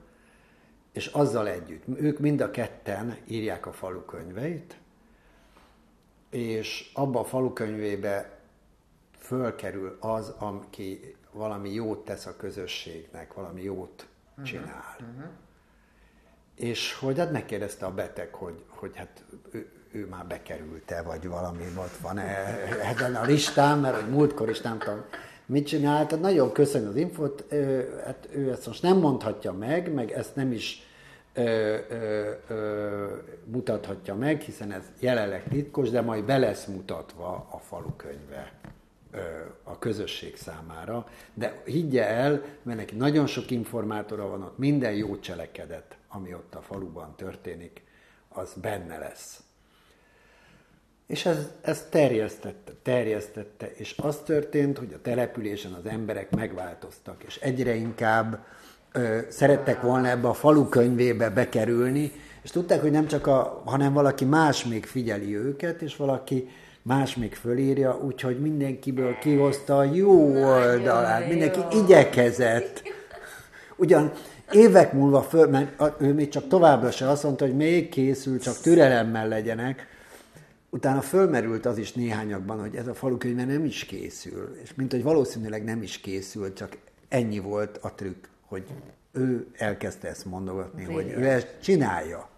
[0.93, 4.79] és azzal együtt, ők mind a ketten írják a falu könyveit,
[6.31, 8.39] és abba a falukönyvébe
[9.19, 14.07] fölkerül az, aki valami jót tesz a közösségnek, valami jót
[14.45, 14.97] csinál.
[15.01, 15.17] Uh-huh.
[15.17, 15.31] Uh-huh.
[16.55, 21.64] És hogy hát megkérdezte a beteg, hogy, hogy hát ő, ő már bekerült-e, vagy valami
[21.76, 22.59] ott van-e
[22.91, 25.05] ebben a listán, mert hogy múltkor is nem tudom,
[25.47, 26.20] mit csinált.
[26.20, 27.45] Nagyon köszönöm az infot,
[28.05, 30.82] hát ő ezt most nem mondhatja meg, meg ezt nem is
[31.34, 33.07] ö, ö, ö,
[33.45, 38.53] mutathatja meg, hiszen ez jelenleg titkos, de majd be lesz mutatva a falukönyve
[39.62, 45.18] a közösség számára, de higgye el, mert neki nagyon sok informátora van ott, minden jó
[45.18, 47.82] cselekedet, ami ott a faluban történik,
[48.28, 49.43] az benne lesz.
[51.11, 57.37] És ez, ez terjesztette, terjesztette, és az történt, hogy a településen az emberek megváltoztak, és
[57.37, 58.39] egyre inkább
[58.93, 63.93] ö, szerettek volna ebbe a falu könyvébe bekerülni, és tudták, hogy nem csak a, hanem
[63.93, 66.49] valaki más még figyeli őket, és valaki
[66.83, 72.83] más még fölírja, úgyhogy mindenkiből kihozta a jó oldalát, mindenki igyekezett.
[73.77, 74.13] Ugyan
[74.53, 78.61] évek múlva föl, mert ő még csak továbbra se azt mondta, hogy még készül, csak
[78.61, 79.89] türelemmel legyenek,
[80.71, 85.03] utána fölmerült az is néhányakban, hogy ez a falukönyve nem is készül, és mint hogy
[85.03, 86.77] valószínűleg nem is készül, csak
[87.09, 88.66] ennyi volt a trükk, hogy
[89.12, 92.29] ő elkezdte ezt mondogatni, hogy ő ezt csinálja.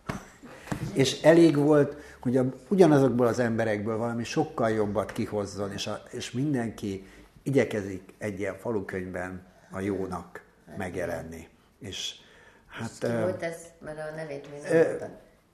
[0.93, 6.30] És elég volt, hogy a, ugyanazokból az emberekből valami sokkal jobbat kihozzon, és, a, és
[6.30, 7.07] mindenki
[7.43, 10.45] igyekezik egy ilyen falukönyvben a jónak
[10.76, 11.49] megjelenni.
[11.78, 12.14] És
[12.68, 12.91] hát...
[12.91, 14.61] És ki volt ez, mert a nevét még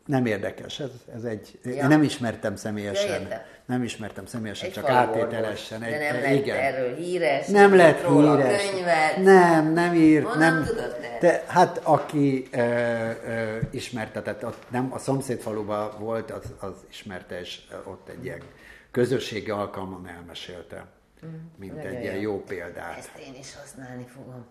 [0.08, 1.70] nem nem érdekes, ez, ez egy, ja.
[1.70, 5.82] én nem ismertem személyesen, ja, nem ismertem személyesen, egy csak átételesen.
[5.82, 6.56] Egy, de nem lett igen.
[6.56, 9.16] erről híres, nem lett híres, könyvet.
[9.16, 10.64] nem, nem írt, Honnan nem.
[10.64, 17.40] Tudod de, hát aki ö, ö, ismertetett, ott nem a szomszédfaluban volt, az, az ismerte,
[17.40, 18.42] és ott egy ilyen
[18.90, 20.86] közösségi alkalmon elmesélte,
[21.26, 22.98] mm, mint egy ilyen jó példát.
[22.98, 24.46] Ezt én is használni fogom.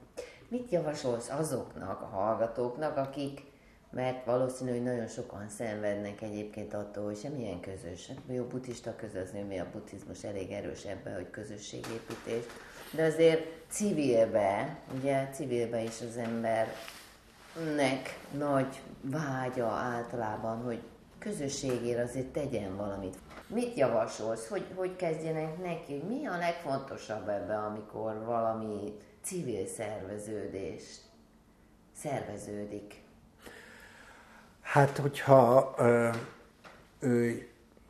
[0.47, 3.41] Mit javasolsz azoknak a hallgatóknak, akik
[3.91, 8.07] mert valószínű, hogy nagyon sokan szenvednek egyébként attól, hogy semmilyen közös.
[8.07, 12.43] Hát jó buddhista közözni, mi a buddhizmus elég erős ebben, hogy közösségépítés.
[12.91, 20.81] De azért civilbe, ugye civilbe is az embernek nagy vágya általában, hogy
[21.19, 23.17] közösségért azért tegyen valamit.
[23.47, 24.47] Mit javasolsz?
[24.47, 26.03] Hogy, hogy kezdjenek neki?
[26.07, 30.83] Mi a legfontosabb ebben, amikor valami civil szerveződés
[31.95, 33.05] szerveződik?
[34.67, 36.09] Hát, hogyha ö,
[36.99, 37.47] ő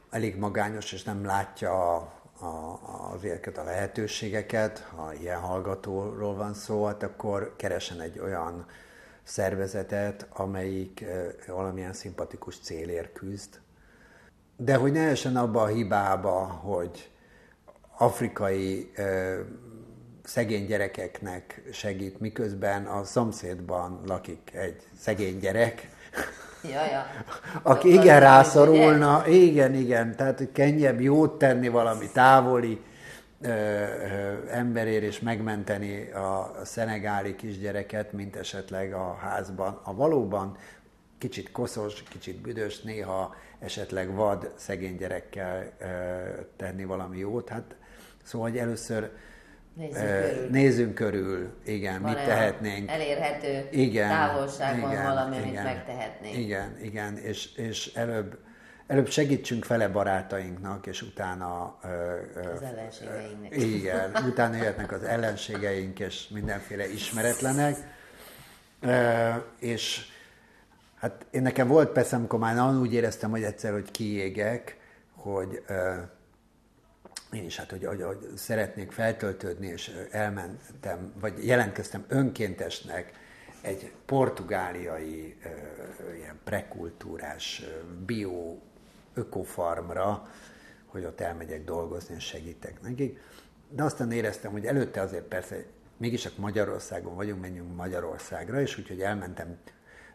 [0.09, 2.79] elég magányos, és nem látja a, a,
[3.13, 8.65] azért a lehetőségeket, ha ilyen hallgatóról van szó, hát akkor keresen egy olyan
[9.23, 13.59] szervezetet, amelyik ö, valamilyen szimpatikus célért küzd.
[14.57, 17.11] De hogy ne essen abba a hibába, hogy
[17.97, 19.39] afrikai ö,
[20.23, 25.95] szegény gyerekeknek segít, miközben a szomszédban lakik egy szegény gyerek,
[26.71, 27.05] Ja, ja.
[27.61, 29.31] Aki Sokkal igen rászorulna, ugye?
[29.31, 32.81] igen, igen, tehát hogy könnyebb jót tenni valami távoli
[33.41, 33.53] ö, ö,
[34.51, 39.79] emberért és megmenteni a, a szenegáli kisgyereket, mint esetleg a házban.
[39.83, 40.57] A valóban
[41.17, 45.85] kicsit koszos, kicsit büdös, néha esetleg vad szegény gyerekkel ö,
[46.57, 47.49] tenni valami jót.
[47.49, 47.75] Hát,
[48.23, 49.11] szóval, hogy először
[49.77, 50.49] Nézzünk körül.
[50.49, 52.89] Nézzünk körül, igen, Van mit tehetnénk.
[52.89, 56.35] Elérhető igen, távolságban igen, valami, igen, amit megtehetnénk.
[56.35, 58.37] Igen, igen, és, és előbb,
[58.87, 61.77] előbb segítsünk fele barátainknak, és utána...
[62.55, 63.55] Az ellenségeinknek.
[63.55, 67.75] Igen, utána jöhetnek az ellenségeink, és mindenféle ismeretlenek.
[69.59, 70.05] És
[70.99, 74.77] hát én nekem volt persze, amikor már úgy éreztem, hogy egyszer, hogy kiégek,
[75.15, 75.63] hogy
[77.31, 83.11] én is hát, hogy, hogy, hogy szeretnék feltöltődni, és elmentem, vagy jelentkeztem önkéntesnek
[83.61, 85.37] egy portugáliai
[86.15, 87.63] ilyen prekultúrás
[88.05, 88.57] bio
[89.13, 90.27] ökofarmra,
[90.85, 93.19] hogy ott elmegyek dolgozni, és segítek nekik.
[93.69, 95.65] De aztán éreztem, hogy előtte azért persze
[95.97, 99.57] mégis csak Magyarországon vagyunk, menjünk Magyarországra, és úgyhogy elmentem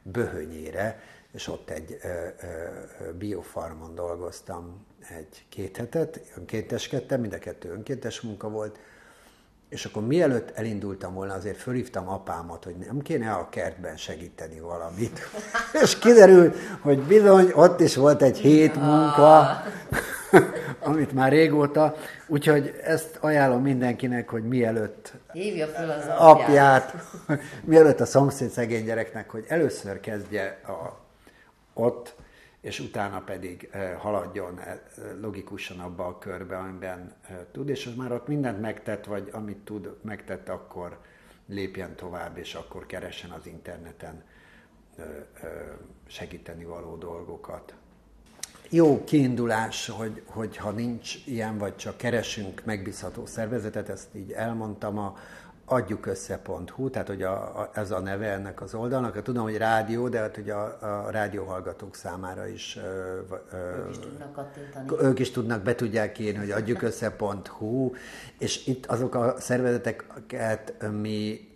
[0.03, 1.01] Böhönyére,
[1.33, 8.49] és ott egy ö, ö, biofarmon dolgoztam egy-két hetet, önkénteskedtem, mind a kettő önkéntes munka
[8.49, 8.79] volt,
[9.69, 15.21] és akkor mielőtt elindultam volna, azért fölhívtam apámat, hogy nem kéne a kertben segíteni valamit.
[15.83, 19.63] és kiderült, hogy bizony ott is volt egy hét munka,
[20.81, 21.97] amit már régóta,
[22.27, 26.95] úgyhogy ezt ajánlom mindenkinek, hogy mielőtt Hívja fel az apját, apját.
[27.65, 31.01] Mielőtt a szomszéd szegény gyereknek, hogy először kezdje a,
[31.75, 32.15] ott,
[32.63, 34.61] és utána pedig haladjon
[35.21, 37.15] logikusan abba a körbe, amiben
[37.53, 40.99] tud, és az már ott mindent megtett, vagy amit tud, megtett, akkor
[41.47, 44.25] lépjen tovább, és akkor keressen az interneten
[46.07, 47.75] segíteni való dolgokat.
[48.69, 55.17] Jó kiindulás, hogy, hogyha nincs ilyen, vagy csak keresünk megbízható szervezetet, ezt így elmondtam a,
[55.73, 59.23] adjuk össze.hu, tehát hogy a, a, ez a neve ennek az oldalnak.
[59.23, 63.19] Tudom, hogy rádió, de hát hogy a, a rádióhallgatók számára is, ö,
[63.53, 64.89] ö, ők is tudnak kattintani.
[65.01, 67.93] Ők is tudnak, be tudják írni, hogy adjuk össze.hu,
[68.39, 71.51] és itt azok a szervezeteket mi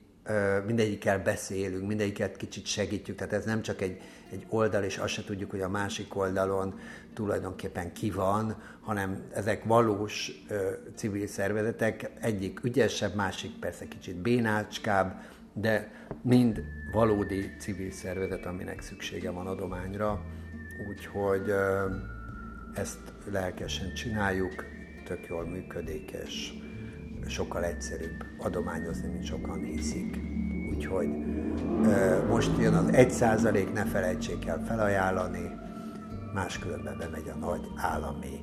[0.67, 4.01] mindegyikkel beszélünk, mindegyiket kicsit segítjük, tehát ez nem csak egy,
[4.31, 6.79] egy oldal, és azt se tudjuk, hogy a másik oldalon
[7.17, 15.23] tulajdonképpen ki van, hanem ezek valós ö, civil szervezetek, egyik ügyesebb, másik persze kicsit bénácskább,
[15.53, 15.91] de
[16.23, 16.63] mind
[16.93, 20.25] valódi civil szervezet, aminek szüksége van adományra,
[20.89, 21.87] úgyhogy ö,
[22.75, 24.65] ezt lelkesen csináljuk,
[25.05, 26.53] tök jól működik, és
[27.27, 30.19] sokkal egyszerűbb adományozni, mint sokan hiszik.
[30.75, 31.09] Úgyhogy
[32.29, 35.56] most jön az egy százalék, ne felejtsék el felajánlani,
[36.37, 38.41] máskülönben bemegy a nagy állami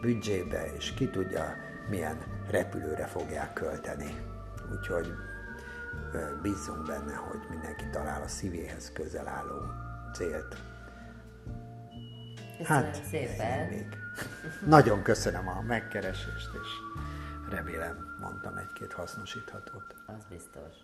[0.00, 1.54] büdzsébe, és ki tudja,
[1.88, 2.18] milyen
[2.50, 4.14] repülőre fogják költeni.
[4.72, 5.12] Úgyhogy
[6.42, 9.60] bízzunk benne, hogy mindenki talál a szívéhez közel álló
[10.14, 10.56] célt.
[12.58, 13.68] Köszönöm hát, szépen.
[13.68, 13.86] Még.
[14.66, 16.68] Nagyon köszönöm a megkeresést, és
[17.50, 19.94] remélem mondtam egy-két hasznosíthatót.
[20.06, 20.74] Az biztos.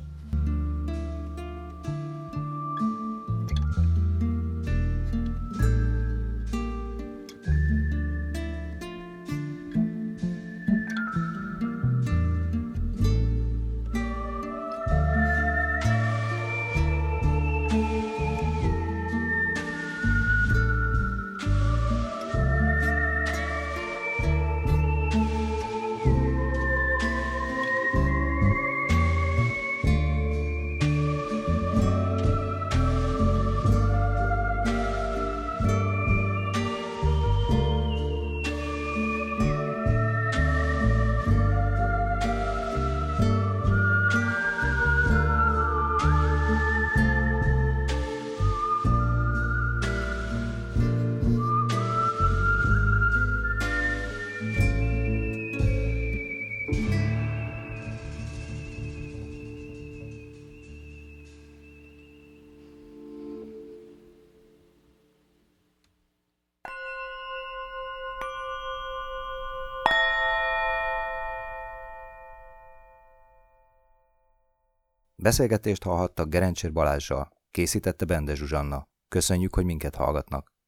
[75.27, 78.89] Beszélgetést hallhattak Gerencsér Balázsral, készítette Bende Zsuzsanna.
[79.09, 80.56] Köszönjük, hogy minket hallgatnak.